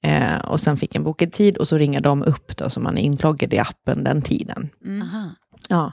[0.03, 2.97] Eh, och sen fick en bokad tid och så ringer de upp då, så man
[2.97, 4.69] är inloggad i appen den tiden.
[4.85, 5.07] Mm.
[5.69, 5.91] Ja.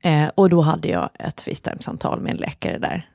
[0.00, 3.08] Eh, och då hade jag ett FaceTime-samtal med en läkare där.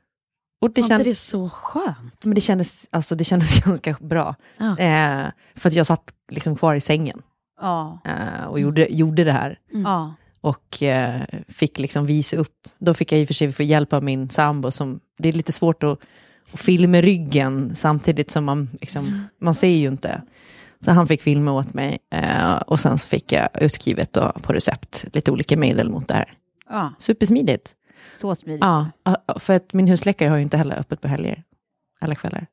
[0.62, 2.26] Och det, känd, det så skönt?
[2.26, 4.36] men det, kändes, alltså, det kändes ganska bra.
[4.58, 4.78] Ja.
[4.80, 7.22] Eh, för att jag satt liksom kvar i sängen
[7.62, 8.00] Ja.
[8.06, 9.60] eh, och gjorde, gjorde det här.
[9.72, 10.14] ja.
[10.42, 12.68] Och eh, fick liksom visa upp.
[12.78, 14.72] Då fick jag i och för sig få hjälp av min sambo.
[14.72, 16.00] Som, det är lite svårt att,
[16.54, 20.22] att filma ryggen samtidigt som man, liksom, man ser ju inte.
[20.80, 21.98] Så han fick filma åt mig.
[22.12, 26.14] Eh, och sen så fick jag utskrivet då, på recept lite olika medel mot det
[26.14, 26.34] här.
[26.70, 27.76] ja, Supersmidigt.
[28.16, 28.62] så smidigt.
[28.64, 28.90] Ja,
[29.40, 31.44] för att min husläkare har ju inte heller öppet på helger.
[32.02, 32.48] Alla kvällar.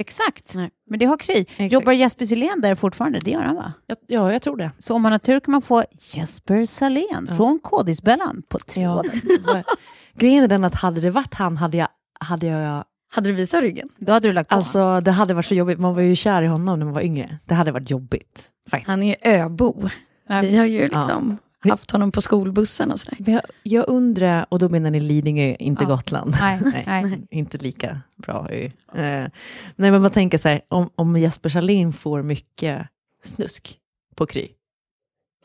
[0.00, 0.70] Exakt, Nej.
[0.90, 1.34] men det har Kry.
[1.40, 1.72] Exakt.
[1.72, 3.18] Jobbar Jesper Silén där fortfarande?
[3.18, 3.72] Det gör han va?
[3.86, 4.70] Jag, ja, jag tror det.
[4.78, 9.02] Så om man har tur kan man få Jesper Salén från Kodisbellan på Ja.
[9.02, 9.64] tråden.
[10.14, 11.88] Grejen är den att hade det varit han hade jag,
[12.20, 12.84] hade jag
[13.16, 13.88] Hade du visat ryggen?
[13.96, 14.56] Då hade du lagt på.
[14.56, 17.00] Alltså det hade varit så jobbigt, man var ju kär i honom när man var
[17.02, 17.38] yngre.
[17.44, 18.50] Det hade varit jobbigt.
[18.70, 18.88] Faktiskt.
[18.88, 19.88] Han är ju öbo.
[20.28, 20.98] Nej, Vi har ju Ja.
[20.98, 23.18] liksom haft honom på skolbussen och sådär.
[23.32, 25.88] Jag, jag undrar, och då menar ni Lidingö, inte Ja.
[25.88, 26.36] Gotland.
[26.40, 27.26] Nej, nej.
[27.30, 28.64] Inte lika bra ö.
[28.94, 29.28] Eh,
[29.76, 32.86] nej men man tänker så här, om, om Jesper Salin får mycket
[33.24, 33.78] snusk
[34.16, 34.48] på Kry.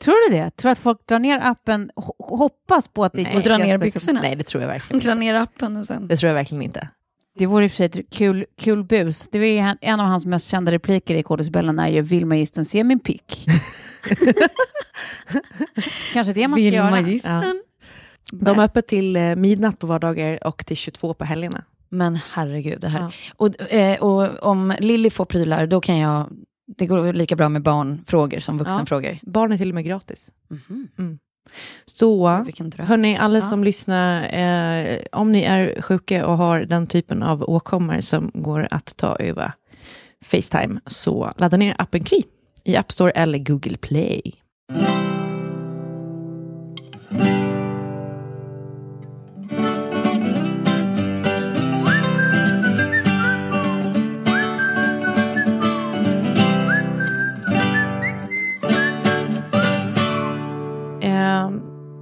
[0.01, 0.51] Tror du det?
[0.51, 3.35] Tror du att folk drar ner appen och ho- hoppas på att det Nej.
[3.35, 4.21] Och dra ner byxorna.
[4.21, 5.15] Nej det tror jag verkligen inte.
[5.15, 6.07] ner appen och sen...
[6.07, 6.89] Det tror jag verkligen inte.
[7.37, 9.27] Det vore i och för sig ett kul, kul bus.
[9.31, 12.25] Det var ju han- en av hans mest kända repliker i Kodisbellan är ju Vill
[12.25, 13.45] magistern se min pick?
[16.13, 16.89] Kanske det man ska Vill göra.
[16.89, 17.61] magistern?
[18.31, 21.63] De är öppet till eh, midnatt på vardagar och till 22 på helgerna.
[21.89, 22.99] Men herregud, det här.
[23.01, 23.11] Ja.
[23.35, 26.29] Och, eh, och om Lilly får prylar, då kan jag...
[26.77, 29.17] Det går lika bra med barnfrågor som vuxenfrågor.
[29.21, 30.31] Barn är till och med gratis.
[30.49, 30.87] Mhm.
[30.97, 31.19] Så Vilken
[32.69, 32.85] dröm.
[32.87, 33.41] Hörni, alla Ja.
[33.41, 38.67] som lyssnar, eh, om ni är sjuka och har den typen av åkommor som går
[38.71, 39.53] att ta över
[40.25, 42.21] Facetime, så ladda ner appen Kry
[42.63, 44.21] i App Store eller Google Play.
[44.73, 45.00] Eh,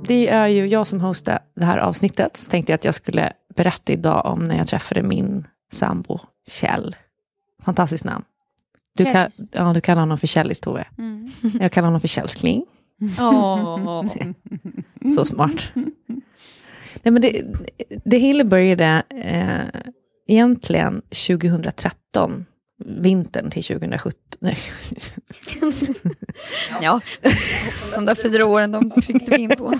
[0.10, 2.38] det är ju jag som hostar det här avsnittet.
[2.38, 6.20] Så tänkte jag att jag skulle berätta idag om när jag träffade min sambo
[6.50, 6.96] Kjell.
[7.66, 8.26] Fantastiskt namn.
[8.98, 9.40] Du, Kjellis.
[9.52, 10.86] ja, du kallar honom för Kjellis, Tove.
[10.98, 11.28] Mm.
[11.60, 12.66] Jag kallar honom för Källskling.
[13.20, 14.06] Åh.
[15.16, 15.72] Så smart.
[17.04, 17.46] Nej, men det,
[18.06, 19.82] det hela började eh,
[20.28, 22.46] egentligen 2013.
[22.86, 24.14] Vintern till 2017.
[24.40, 24.58] Nej,
[26.82, 27.02] Ja,
[27.96, 29.74] de där fyra åren de fick du in på.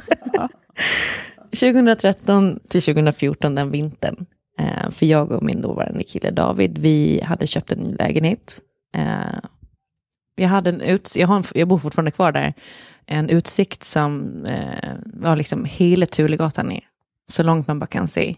[1.52, 4.26] 2013 till 2014, den vintern.
[4.60, 8.62] Eh, för jag och min dåvarande kille David, vi hade köpt en ny lägenhet.
[8.96, 9.40] Eh,
[10.36, 12.54] jag, hade en ut, jag, har en, jag bor fortfarande kvar där.
[13.06, 16.84] En utsikt som eh, var liksom hela Tulegatan ner.
[17.30, 18.36] Så långt man bara kan se.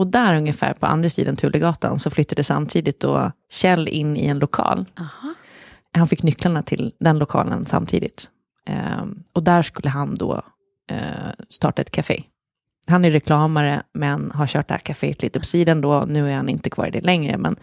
[0.00, 4.38] Och där ungefär på andra sidan Tulegatan så flyttade samtidigt då Kjell in i en
[4.38, 4.86] lokal.
[4.98, 5.34] Aha.
[5.92, 8.28] Han fick nycklarna till den lokalen samtidigt.
[8.66, 10.42] Eh, och där skulle han då
[10.90, 12.22] eh, starta ett café.
[12.86, 16.04] Han är reklamare, men har kört det här kaféet lite på sidan då.
[16.08, 17.56] Nu är han inte kvar i det längre, men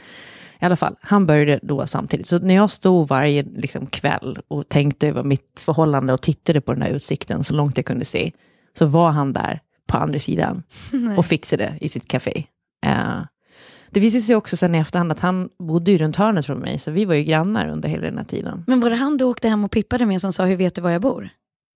[0.59, 2.27] i alla fall, han började då samtidigt.
[2.27, 6.73] Så när jag stod varje liksom, kväll och tänkte över mitt förhållande och tittade på
[6.73, 8.31] den här utsikten så långt jag kunde se,
[8.77, 10.63] så var han där på andra sidan
[11.17, 12.43] och fixade i sitt café.
[12.85, 13.19] Eh,
[13.89, 16.79] det visade sig också sen i efterhand att han bodde ju runt hörnet från mig,
[16.79, 18.63] så vi var ju grannar under hela den här tiden.
[18.67, 20.81] Men var det han du åkte hem och pippade med som sa, hur vet du
[20.81, 21.29] var jag bor?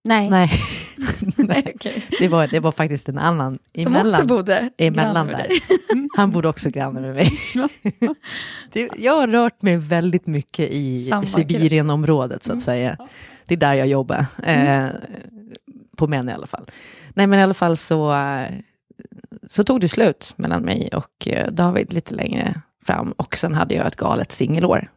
[0.03, 0.29] Nej.
[0.29, 0.51] Nej,
[1.35, 2.03] Nej, okej.
[2.19, 4.07] det var, det var faktiskt en annan Som emellan.
[4.07, 5.47] också bodde emellan där.
[6.17, 7.29] Han bodde också granne med mig.
[8.73, 12.97] det, jag har rört mig väldigt mycket i Samma Sibirienområdet så att säga.
[13.45, 14.25] Det är där jag jobbar.
[14.43, 14.85] Eh,
[15.97, 16.65] på män i alla fall.
[17.15, 18.49] Nej men i alla fall så, eh,
[19.47, 23.11] så tog det slut mellan mig och eh, David lite längre fram.
[23.11, 24.91] Och sen hade jag ett galet singelår.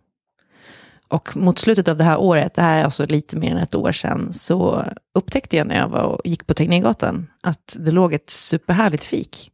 [1.08, 3.74] Och mot slutet av det här året, det här är alltså lite mer än ett
[3.74, 8.12] år sedan, så upptäckte jag när jag var och gick på Tegnérgatan att det låg
[8.12, 9.50] ett superhärligt fik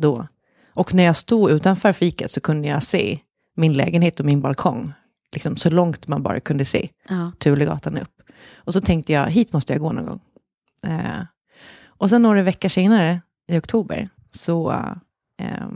[0.00, 0.26] då.
[0.74, 3.18] Och när jag stod utanför fiket så kunde jag se
[3.56, 4.92] min lägenhet och min balkong.
[5.32, 6.88] Liksom så långt man bara kunde se.
[7.08, 7.32] Ja.
[7.38, 8.22] Tulegatan upp.
[8.54, 10.20] Och så tänkte jag, hit måste jag gå någon gång.
[10.82, 11.22] Eh,
[12.00, 14.70] och sen några veckor senare, i oktober, så
[15.36, 15.68] eh,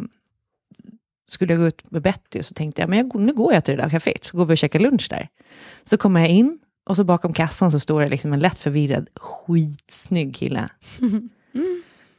[1.26, 3.64] skulle jag gå ut med Betty och så tänkte jag, men jag, nu går jag
[3.64, 5.28] till det där kaféet, så går vi och käkar lunch där.
[5.82, 9.08] Så kommer jag in och så bakom kassan så står det liksom en lätt förvirrad,
[9.16, 10.68] skitsnygg kille.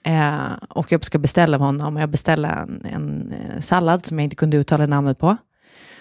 [0.07, 4.19] Eh, och jag ska beställa av honom och jag beställde en, en eh, sallad som
[4.19, 5.37] jag inte kunde uttala namnet på.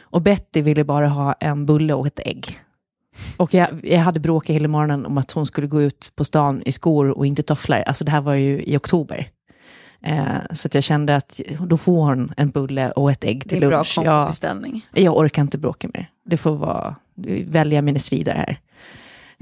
[0.01, 2.61] Och Betty ville bara ha en bulle och ett ägg.
[3.37, 6.62] Och jag, jag hade bråkat hela morgonen om att hon skulle gå ut på stan
[6.66, 7.83] i skor och inte tofflor.
[7.87, 9.29] Alltså det här var ju i oktober.
[10.03, 13.48] Eh, så att jag kände att då får hon en bulle och ett ägg Det
[13.48, 13.98] till är bra lunch.
[14.92, 16.11] Jag, jag orkar inte bråka mer.
[16.27, 16.96] Det får vara,
[17.46, 18.59] välja mina strider här.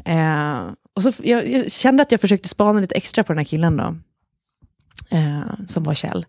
[0.05, 3.45] Eh, och så, jag, jag kände att jag försökte spana lite extra på den här
[3.45, 3.95] killen då.
[5.17, 6.27] Eh, som var Kjell.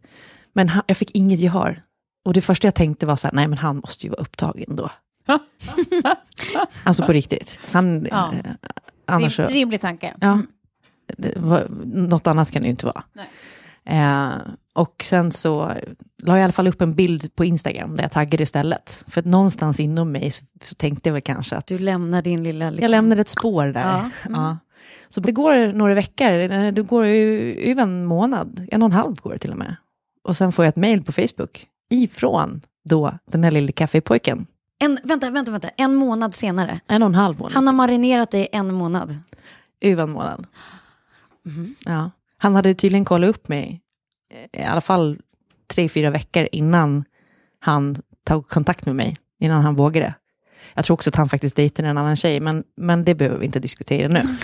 [0.54, 1.82] Men han, jag fick inget gehör.
[2.26, 4.76] Och det första jag tänkte var så här, nej men han måste ju vara upptagen
[4.76, 4.90] då.
[6.84, 7.60] alltså på riktigt.
[7.72, 8.34] Han, Ja.
[8.34, 8.52] eh,
[9.06, 10.14] annars Rim, rimlig tanke.
[10.20, 10.42] ja,
[11.18, 13.04] det var, något annat kan det ju inte vara.
[13.14, 13.30] Nej.
[13.86, 14.30] Eh,
[14.74, 15.72] och sen så
[16.24, 19.04] la jag i alla fall upp en bild på Instagram där jag taggade istället.
[19.08, 22.44] För att någonstans inom mig så, så tänkte jag väl kanske att Du lämnar din
[22.44, 22.70] lilla...
[22.70, 23.82] Liksom, jag lämnade ett spår där.
[23.82, 24.10] Ja.
[24.30, 24.58] Ja.
[25.10, 29.16] Så det går några veckor, det går ju över en månad, en och en halv
[29.16, 29.76] går det till och med.
[30.24, 34.46] Och sen får jag ett mail på Facebook ifrån då den här lille kaffepojken.
[34.84, 35.70] En, vänta, vänta, vänta.
[35.78, 36.80] En månad senare.
[36.88, 37.54] En och en halv månad.
[37.54, 39.18] Han har marinerat dig en månad.
[39.82, 40.48] Över en månad.
[41.86, 42.12] Ja.
[42.38, 43.82] Han hade tydligen kollat upp mig
[44.54, 45.20] eh, i alla fall
[45.68, 47.04] tre, fyra veckor innan
[47.60, 50.14] han tog kontakt med mig, innan han vågade.
[50.74, 53.46] Jag tror också att han faktiskt dejtade en annan tjej, men, men det behöver vi
[53.46, 54.22] inte diskutera nu.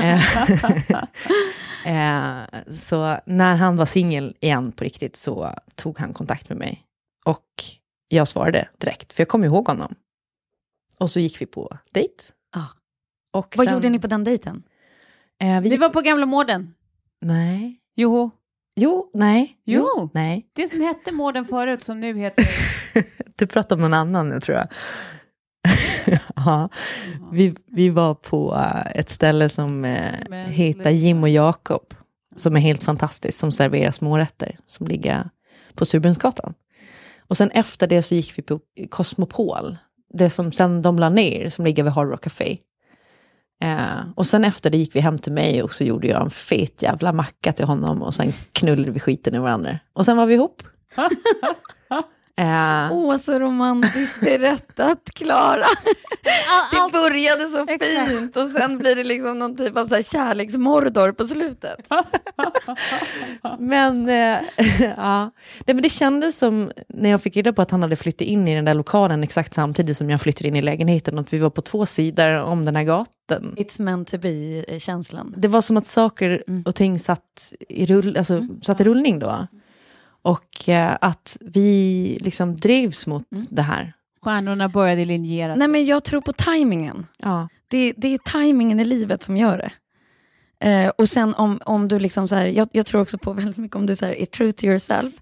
[0.00, 0.42] Eh,
[2.40, 6.82] eh, så när han var singel igen på riktigt så tog han kontakt med mig.
[7.24, 7.44] Och
[8.08, 9.94] jag svarade direkt, för jag kom ihåg honom.
[10.98, 12.14] Och så gick vi på dejt.
[12.56, 12.60] Ah.
[13.32, 14.62] Och Vad sen- gjorde ni på den dejten?
[15.42, 16.74] Eh, vi Det var på Gamla Mården.
[17.20, 17.80] Nej.
[17.96, 18.30] Joho.
[18.76, 19.58] Jo, nej.
[19.64, 20.10] Jo.
[20.14, 20.46] Nej.
[20.52, 22.46] Det som hette Mården förut som nu heter...
[23.36, 24.68] Du pratar om någon annan nu tror jag.
[26.36, 26.68] ja,
[27.32, 31.94] vi, vi var på eh, ett ställe som Men- heter Jim och Jakob.
[32.36, 34.58] Som är helt fantastiskt, som serverar smårätter.
[34.66, 35.30] Som ligger
[35.74, 36.54] på Surbrunnsgatan.
[37.28, 38.60] Och sen efter det så gick vi på
[38.90, 39.76] Cosmopol.
[40.14, 42.58] Det som sen de la ner, som ligger vid Hard Rock Café.
[43.62, 46.30] Eh, och sen efter det gick vi hem till mig och så gjorde jag en
[46.30, 49.78] fet jävla macka till honom och sen knullade vi skiten i varandra.
[49.92, 50.62] Och sen var vi ihop.
[52.38, 55.64] Eh, Åh, så romantiskt berättat, Klara.
[56.70, 61.12] Det började så fint och sen blir det liksom någon typ av så här kärleksmordor
[61.12, 61.88] på slutet.
[63.58, 64.38] Men, eh,
[64.96, 65.30] ja.
[65.66, 68.48] Nej, men det kändes som, när jag fick reda på att han hade flyttat in
[68.48, 71.50] i den där lokalen exakt samtidigt som jag flyttade in i lägenheten, att vi var
[71.50, 73.54] på två sidor om den här gatan.
[73.56, 75.34] It's meant to be-känslan.
[75.36, 79.46] Det var som att saker och ting satt i, rull, alltså, satt i rullning då.
[80.26, 83.92] Och eh, att vi liksom drevs mot det här.
[84.22, 85.54] Stjärnorna började linjera.
[85.54, 87.06] Nej, men jag tror på tajmingen.
[87.18, 87.48] Ja.
[87.68, 89.72] Det, det är tajmingen i livet som gör det.
[90.60, 93.56] Eh, och sen om, om du liksom så här, jag, jag tror också på väldigt
[93.56, 95.14] mycket om du så här, är true to yourself,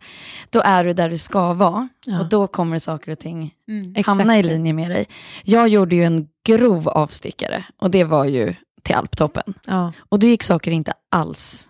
[0.51, 2.21] då är du där du ska vara Ja.
[2.21, 3.91] och då kommer saker och ting Mm.
[3.91, 4.07] Exakt.
[4.07, 5.07] hamna i linje med dig.
[5.45, 9.55] Jag gjorde ju en grov avstickare och det var ju till alptoppen.
[9.67, 9.93] Ja.
[9.99, 11.69] Och då gick saker inte alls,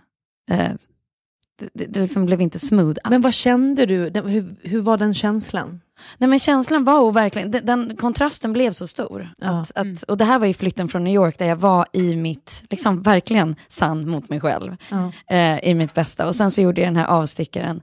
[0.50, 0.70] eh,
[1.74, 2.98] det, det, liksom blev inte smooth.
[3.10, 4.10] Men vad kände du?
[4.10, 5.80] Den- Hur, hur var den känslan?
[6.18, 9.28] Nej men känslan var och verkligen, den, den kontrasten blev så stor.
[9.38, 9.60] Ja.
[9.60, 12.16] Att, att, och det här var ju flytten från New York där jag var i
[12.16, 14.76] mitt, liksom verkligen sann mot mig själv.
[14.90, 15.12] Ja.
[15.36, 16.26] Eh, I mitt bästa.
[16.26, 17.80] Och sen så gjorde jag den här avstickaren.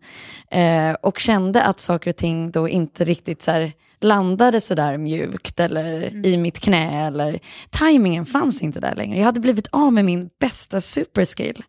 [0.52, 5.60] Eh, och kände att saker och ting då inte riktigt så här landade sådär mjukt
[5.60, 9.18] eller i mitt knä eller tajmingen fanns inte där längre.
[9.18, 11.64] Jag hade blivit av med min bästa superskill.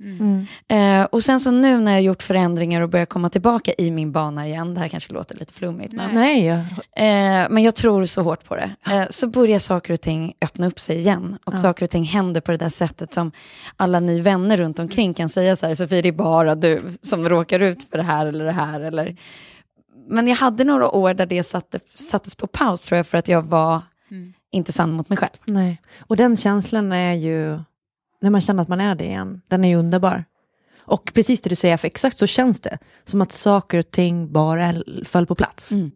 [0.69, 4.13] Eh, och sen så nu när jag gjort förändringar och börjar komma tillbaka i min
[4.13, 6.61] bana igen, det här kanske låter lite flummigt, men Nej, jag,
[6.97, 8.71] Eh, men jag tror så hårt på det.
[8.87, 11.39] Eh, så börjar saker och ting öppna upp sig igen.
[11.45, 13.33] Och saker och ting händer på det där sättet som
[13.77, 17.29] alla ni vänner runt omkring kan säga så här, Sofie det är bara du som
[17.29, 18.81] råkar ut för det här eller det här.
[18.81, 19.17] Eller...
[20.07, 23.29] Men jag hade några år där det satte, sattes på paus tror jag för att
[23.29, 23.81] jag var
[24.51, 25.37] inte sann mot mig själv.
[25.45, 25.81] Nej.
[26.01, 27.59] Och den känslan är ju,
[28.21, 30.25] när man känner att man är det igen, den är ju underbar.
[30.81, 32.79] Och precis det du säger, för exakt så känns det.
[33.05, 34.75] Som att saker och ting bara
[35.05, 35.73] föll på plats.
[35.73, 35.91] Mm.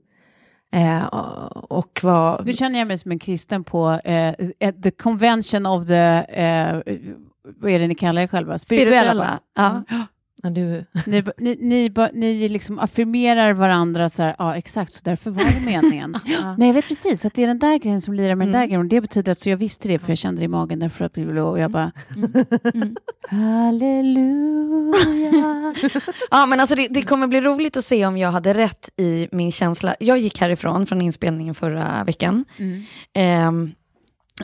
[0.72, 1.04] Eh,
[1.52, 2.46] och vad...
[2.46, 4.28] Nu känner jag mig som en kristen på eh,
[4.68, 6.82] at the convention of the, eh,
[7.44, 8.58] vad är det ni kallar er själva?
[8.58, 9.00] Spirituella.
[9.02, 9.40] Spirituella.
[9.54, 9.82] Ja.
[10.46, 10.84] När du...
[11.06, 15.60] Ni, ni, ni, ni liksom affirmerar varandra så här, ja exakt, så därför var det
[15.66, 16.16] meningen.
[16.58, 18.58] Nej, jag vet precis att det är den där grejen som lirar med den där
[18.58, 18.68] Mm.
[18.68, 18.80] grejen.
[18.80, 21.04] Och det betyder att så jag visste det, för jag kände det i magen därför
[21.04, 21.92] att vi och jag bara,
[22.74, 22.96] Mm.
[23.28, 25.74] halleluja.
[26.30, 29.28] Ja, men alltså det, det kommer bli roligt att se om jag hade rätt i
[29.32, 29.94] min känsla.
[30.00, 32.44] Jag gick härifrån från inspelningen förra veckan.
[32.58, 32.82] Mm.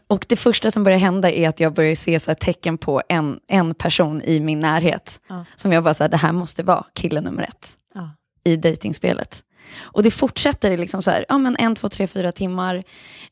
[0.07, 3.41] Och det första som börjar hända är att jag börjar se så tecken på en,
[3.49, 5.21] en person i min närhet.
[5.29, 5.45] Ja.
[5.55, 8.11] Som jag bara så här, det här måste vara kille nummer ett Ja.
[8.45, 9.43] i dejtingspelet.
[9.81, 12.83] Och det fortsätter liksom så här, ja men en, två, tre, fyra timmar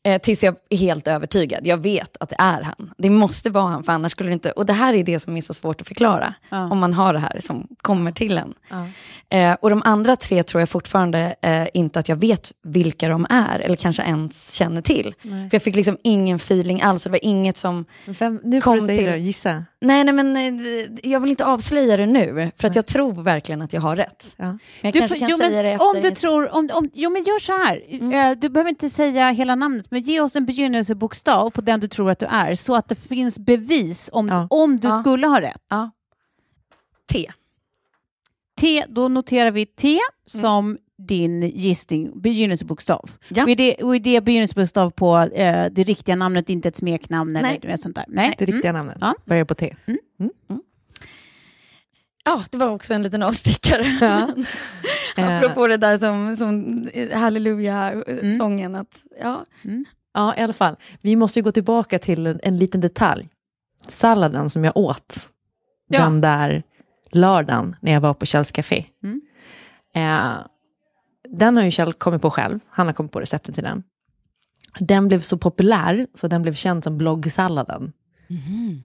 [0.03, 1.67] eh, tills jag är helt övertygad.
[1.67, 2.93] Jag vet att det är han.
[2.97, 4.51] Det måste vara han, för annars skulle det inte...
[4.51, 6.33] Och det här är det som är så svårt att förklara.
[6.49, 6.69] Ja.
[6.71, 8.53] Om man har det här som kommer till en.
[8.69, 8.85] Ja.
[9.37, 13.27] Eh, och de andra tre tror jag fortfarande eh, inte att jag vet vilka de
[13.29, 15.15] är, eller kanske ens känner till.
[15.21, 15.49] Nej.
[15.49, 17.85] För jag fick liksom ingen feeling alls, det var inget som...
[18.05, 19.65] Vem, nu Kom till- det, gissa.
[19.81, 23.61] Nej, nej men eh, jag vill inte avslöja det nu, för att jag tror verkligen
[23.61, 24.35] att jag har rätt.
[24.37, 24.45] Ja.
[24.45, 25.89] Men jag Du, kanske kan jo, säga det efter.
[25.95, 28.11] om du tror, om, om, jo men gör så här, Mm.
[28.31, 31.87] Eh, du behöver inte säga hela namnet, men ge oss en begynnelsebokstav på den du
[31.87, 34.47] tror att du är, så att det finns bevis om, Ja.
[34.49, 34.99] om du Ja.
[34.99, 35.63] skulle ha rätt.
[35.69, 35.91] Ja.
[37.11, 37.27] T.
[38.61, 43.09] T, då noterar vi T som din gissning, begynnelsebokstav.
[43.29, 43.43] Ja.
[43.43, 47.33] Och, är det, och är det begynnelsebokstav på eh, det riktiga namnet, inte ett smeknamn
[47.33, 47.59] Nej.
[47.61, 48.05] eller något sånt där?
[48.07, 48.35] Nej.
[48.37, 48.53] Det Mm.
[48.55, 48.97] riktiga namnet.
[49.01, 49.15] Ja.
[49.25, 49.75] Börjar på T.
[52.25, 53.85] Ja, det var också en liten avstickare.
[55.17, 58.75] Eh, Apropå det där som, som eh, halleluja-sången.
[58.75, 59.45] Att, ja.
[60.13, 60.75] Ja, i alla fall.
[61.01, 63.29] Vi måste ju gå tillbaka till en, en liten detalj.
[63.87, 65.27] Salladen som jag åt
[65.89, 66.03] Ja.
[66.03, 66.63] den där
[67.11, 68.85] lördagen när jag var på Kjells Café.
[69.03, 69.21] Mm.
[69.95, 70.37] Eh,
[71.29, 72.59] den har ju Kjell kommit på själv.
[72.69, 73.83] Han har kommit på receptet till den.
[74.79, 77.93] Den blev så populär så den blev känd som bloggsalladen.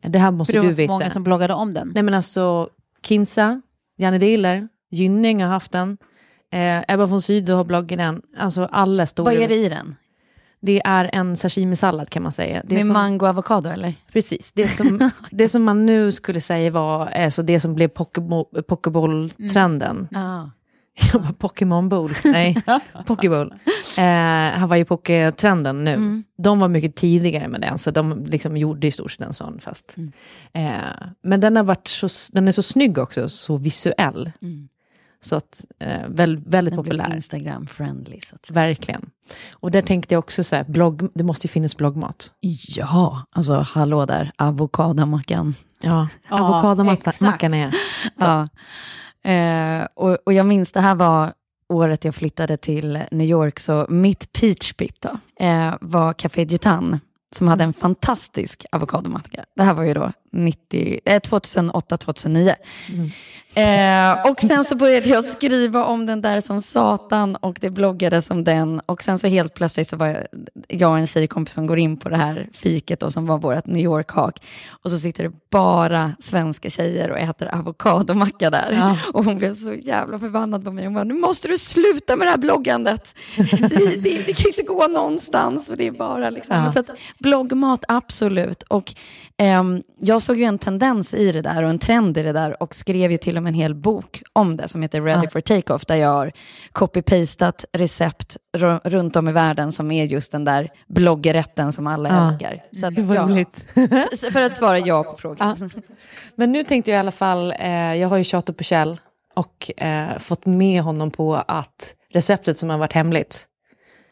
[0.03, 0.93] Det här måste För det du var så veta.
[0.93, 1.91] många som bloggade om den.
[1.95, 2.69] Nej men alltså,
[3.07, 3.61] Kinsa,
[3.99, 5.99] Janne Diller, Gynning har haft den.
[6.53, 8.23] Eh, Ebba von Sydow har bloggat den.
[8.39, 9.25] Alltså alla stora.
[9.25, 9.95] Vad är det i den?
[10.61, 12.63] Det är en sashimi-sallad kan man säga.
[12.65, 13.95] Det Med som, mango och avokado eller?
[14.13, 18.63] Precis, det som, det som man nu skulle säga var alltså det som blev pokebo-
[18.63, 20.09] pokeboll-trenden.
[20.11, 20.51] Ja.
[21.13, 22.57] Jag bara Pokémon Bowl, nej,
[23.07, 23.55] Pokéball.
[23.99, 25.93] Eh, Hawaii-poké-trenden nu.
[25.93, 26.25] Mm.
[26.39, 29.61] De var mycket tidigare med den, så de liksom gjorde i stort sett en sån
[29.61, 29.95] fast.
[29.97, 30.13] Mm.
[30.53, 34.33] Eh, men den, har varit så, den är så snygg också, så visuell.
[34.43, 34.69] Mm.
[35.21, 37.15] Så att, eh, väl, väldigt Den populär.
[37.15, 38.21] Instagram-friendly.
[38.51, 39.11] Verkligen.
[39.53, 42.31] Och där tänkte jag också så här, blogg, det måste ju finnas bloggmat.
[42.69, 45.55] Ja, alltså hallå där, avokadomackan.
[45.81, 47.75] Ja, Ja, avokadomackan är...
[48.19, 48.49] Ja.
[49.27, 51.33] Eh, och, och jag minns, det här var
[51.69, 57.01] året jag flyttade till New York, så mitt peach pit då, eh, var Café Gitan,
[57.35, 59.45] som hade en fantastisk avokadomacka.
[59.57, 62.55] Det här var ju då 90, eh, 2008-2009.
[63.57, 68.31] Eh, och sen så började jag skriva om den där som satan och det bloggades
[68.31, 68.81] om den.
[68.87, 70.17] Och sen så helt plötsligt så var jag,
[70.69, 73.67] jag och en tjejkompis som går in på det här fiket då, som var vårt
[73.67, 74.43] New York-hak.
[74.69, 78.73] Och så sitter det bara svenska tjejer och äter avokadomacka där.
[78.73, 78.99] Ja.
[79.13, 80.85] Och hon blev så jävla förbannad på mig.
[80.85, 83.15] Hon bara, nu måste du sluta med det här bloggandet.
[83.37, 85.71] Det, det, det kan ju inte gå någonstans.
[85.71, 86.57] Och det är bara liksom.
[86.57, 86.73] Ja.
[86.73, 86.83] Så
[87.19, 88.63] bloggmat, absolut.
[88.63, 88.95] Och
[90.01, 92.75] jag såg ju en tendens i det där och en trend i det där och
[92.75, 95.31] skrev ju till och med en hel bok om det som heter Ready Ja.
[95.31, 96.33] for Take-Off där jag har
[96.73, 102.09] copy-pastat recept ru- runt om i världen som är just den där bloggrätten som alla
[102.09, 102.29] Ja.
[102.29, 102.63] älskar.
[102.73, 103.45] Så att, ja,
[104.33, 105.71] för- att svara ja på frågan.
[106.37, 109.01] Men nu tänkte jag i alla fall, eh, jag har ju tjatat på Kjell
[109.35, 113.47] och eh, fått med honom på att receptet som har varit hemligt,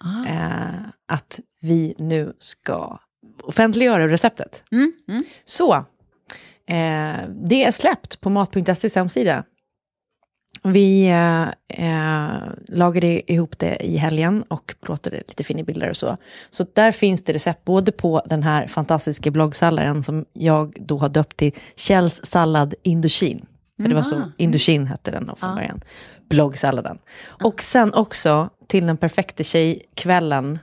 [0.01, 0.29] Ah.
[0.29, 0.75] eh,
[1.09, 2.99] att vi nu ska
[3.43, 4.65] offentliggöra receptet.
[4.73, 4.93] Mm.
[5.09, 5.25] Mm.
[5.45, 5.73] Så,
[6.67, 9.45] eh, det är släppt på mat.ses hemsida.
[10.63, 16.17] Vi eh, eh, lagade ihop det i helgen och plåtade lite fina bilder och så.
[16.51, 21.09] Så där finns det recept både på den här fantastiska bloggsalladen som jag då har
[21.09, 23.47] döpt till Kjells sallad Indochin.
[23.83, 25.55] För det var så, Indochin hette den då från Ja.
[25.57, 25.81] början.
[26.29, 26.99] Bloggsalladen.
[27.25, 30.59] Och sen också till den perfekta tjejkvällen,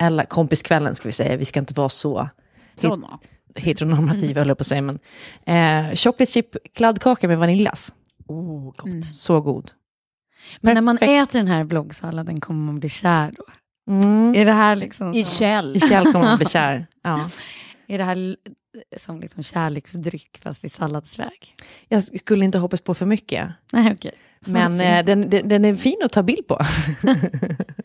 [0.00, 2.28] eller kompiskvällen ska vi säga, vi ska inte vara så
[2.76, 3.18] Sådana.
[3.56, 4.98] heteronormativa höll jag på att säga, men
[5.46, 7.92] eh, chocolate chip kladdkaka med vaniljglass.
[8.26, 9.04] Oh, gott.
[9.04, 9.70] Så god.
[10.60, 11.28] Men när man Perfekt.
[11.30, 13.44] äter den här bloggsalladen kommer man bli kär då?
[13.92, 14.34] Mm.
[14.34, 15.76] Är det här liksom I Kjell.
[15.76, 16.86] I Kjell kommer man bli kär.
[17.02, 17.30] Ja.
[17.86, 18.36] är det här
[18.96, 21.54] som liksom kärleksdryck fast i salladsväg?
[21.88, 23.48] Jag skulle inte hoppas på för mycket.
[23.72, 24.12] Nej, okej.
[24.46, 26.58] Men eh, den, den, den är fin att ta bild på.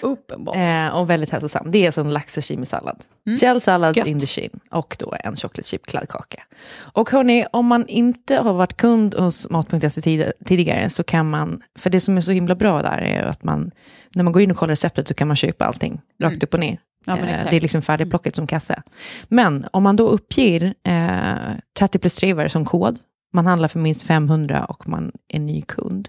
[0.00, 0.56] Uppenbart.
[0.56, 1.70] Eh, och väldigt hälsosam.
[1.70, 3.00] Det är alltså en lax sashimi-sallad.
[3.40, 4.06] Källsallad Gött.
[4.06, 4.60] in the chin.
[4.70, 6.42] Och då en chocolate chip kladdkaka.
[6.76, 11.62] Och hörni, om man inte har varit kund hos Mat.se tid- tidigare så kan man,
[11.78, 13.70] för det som är så himla bra där är att man,
[14.14, 16.60] när man går in och kollar receptet så kan man köpa allting rakt upp och
[16.60, 16.78] ner.
[17.06, 18.82] Ja, Eh, det är liksom färdigplockat som kasse.
[19.28, 21.34] Men om man då uppger eh,
[21.78, 22.98] 30 plus driver som kod,
[23.32, 26.08] man handlar för minst 500 och man är ny kund,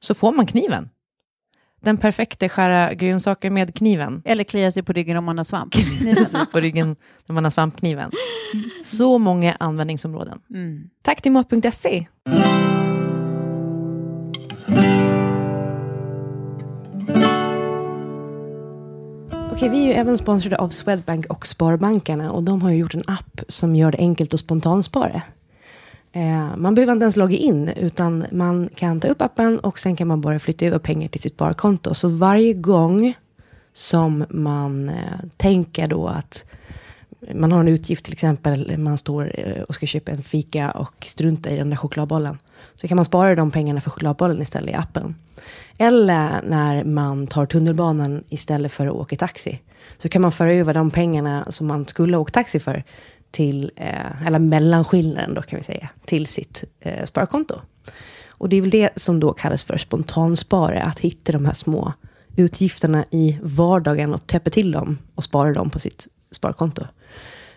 [0.00, 0.90] så får man kniven.
[1.80, 4.22] Den perfekta skära grönsaker med kniven.
[4.24, 5.72] Eller klia sig på ryggen om man har svamp.
[5.72, 8.10] Precis, på ryggen när man har svampkniven.
[8.84, 10.38] Så många användningsområden.
[10.50, 10.90] Mm.
[11.02, 12.06] Tack till Mat.se.
[19.52, 22.94] Okej, vi är ju även sponsrade av Swedbank och Sparbankerna och de har ju gjort
[22.94, 25.22] en app som gör det enkelt att spontanspara.
[26.12, 29.96] Eh, man behöver inte ens logga in utan man kan ta upp appen och sen
[29.96, 31.94] kan man bara flytta över pengar till sitt sparkonto.
[31.94, 33.14] Så varje gång
[33.72, 34.94] som man eh,
[35.36, 36.44] tänker då att
[37.34, 40.94] man har en utgift till exempel, man står eh, och ska köpa en fika och
[41.06, 42.38] strunta i den där chokladbollen.
[42.74, 45.14] Så kan man spara de pengarna för chokladbollen istället i appen.
[45.78, 49.60] Eller när man tar tunnelbanan istället för att åka taxi.
[49.98, 52.84] Så kan man föra över de pengarna som man skulle åka åkt taxi för
[53.30, 57.60] till, eh, eller mellanskillnaden då kan vi säga, till sitt eh, sparkonto.
[58.28, 61.92] Och det är väl det som då kallas för spontanspara, att hitta de här små
[62.36, 66.84] utgifterna i vardagen och täppa till dem och spara dem på sitt sparkonto.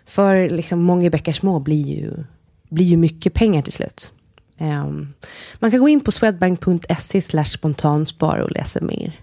[0.04, 2.24] För liksom många bäckar små blir ju,
[2.68, 4.12] blir ju mycket pengar till slut.
[4.58, 5.14] Um,
[5.58, 9.20] man kan gå in på swedbank.se slash spontanspara och läsa mer.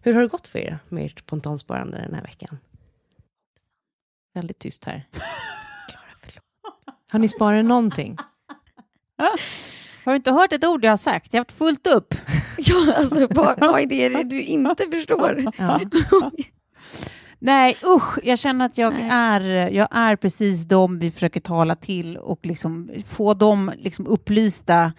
[0.00, 2.58] Hur har det gått för er med ert spontansparande den här veckan?
[4.34, 5.06] Väldigt tyst här.
[7.10, 8.16] Har ni sparat någonting?
[10.04, 11.34] Har du inte hört ett ord jag har sagt?
[11.34, 12.14] Jag har haft fullt upp.
[12.58, 15.52] Ja, alltså vad, vad är det du inte förstår?
[15.58, 15.80] Ja.
[17.38, 19.08] Nej, usch, jag känner att jag Nej.
[19.12, 24.92] är, jag är precis de vi försöker tala till och liksom få dem liksom upplysta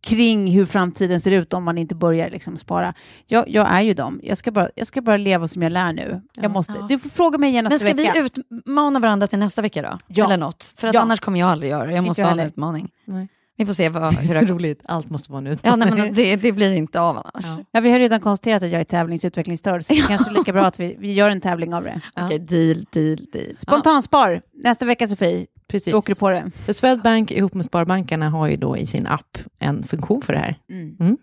[0.00, 2.94] kring hur framtiden ser ut om man inte börjar liksom spara.
[3.26, 4.20] Jag, jag är ju dem.
[4.22, 6.20] Jag ska, bara, jag ska bara leva som jag lär nu.
[6.34, 6.86] Jag måste, Ja.
[6.88, 8.12] Du får fråga mig igen Men nästa ska vecka.
[8.50, 9.98] vi utmana varandra till nästa vecka då?
[10.06, 10.24] Ja.
[10.24, 10.74] Eller något?
[10.76, 11.00] För att Ja.
[11.00, 11.92] annars kommer jag aldrig göra det.
[11.92, 12.90] Jag måste jag ha en utmaning.
[13.04, 13.28] Nej.
[13.56, 14.50] Vi får se vad, hur det Det har är gått.
[14.50, 14.80] roligt.
[14.84, 15.58] Allt måste vara nu.
[15.62, 17.44] Ja, nej, men det, det blir inte av annars.
[17.46, 17.64] Ja.
[17.70, 20.64] Ja, vi har redan konstaterat att jag är tävlingsutvecklingsstörd, så det är kanske lika bra
[20.66, 22.00] att vi, vi gör en tävling av det.
[22.14, 22.26] Ja.
[22.26, 23.56] Okej, deal, deal, deal.
[23.58, 25.46] Spontanspar, nästa vecka Sofie.
[25.68, 25.92] Precis.
[25.92, 26.50] Då åker du på det.
[26.66, 30.38] För Swedbank ihop med Sparbankerna har ju då i sin app en funktion för det
[30.38, 30.58] här.
[30.70, 30.96] Mm.
[31.00, 31.16] Mm.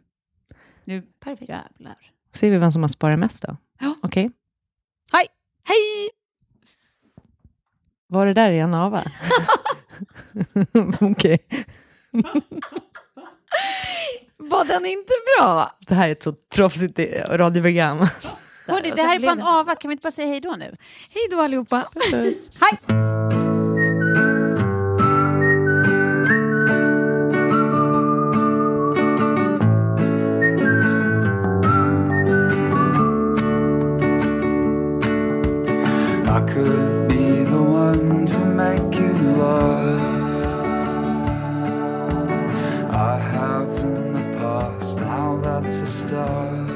[0.84, 1.50] Nu, Perfekt.
[1.50, 1.96] jävlar.
[2.36, 3.58] Ser vi vem som har sparat mest då?
[3.80, 3.96] Ja.
[4.02, 4.32] Okej.
[5.68, 6.10] Hej!
[8.08, 9.04] Var det där igen Ava?
[11.02, 11.40] Okej.
[14.38, 15.72] Var den inte bra?
[15.88, 17.98] Det här är ett så proffsigt radioprogram.
[18.68, 20.76] Hörni, det här är bara en ava, kan vi inte bara säga hej då nu?
[21.10, 21.88] Hej då allihopa.
[22.12, 22.34] Hej!
[36.56, 40.02] Could be the one to make you laugh.
[42.94, 46.70] I have in the past, now that's a start.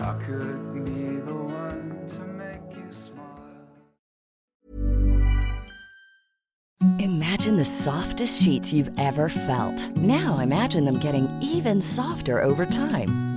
[0.00, 3.68] I could be the one to make you smile.
[6.98, 9.96] Imagine the softest sheets you've ever felt.
[9.98, 13.27] Now imagine them getting even softer over time.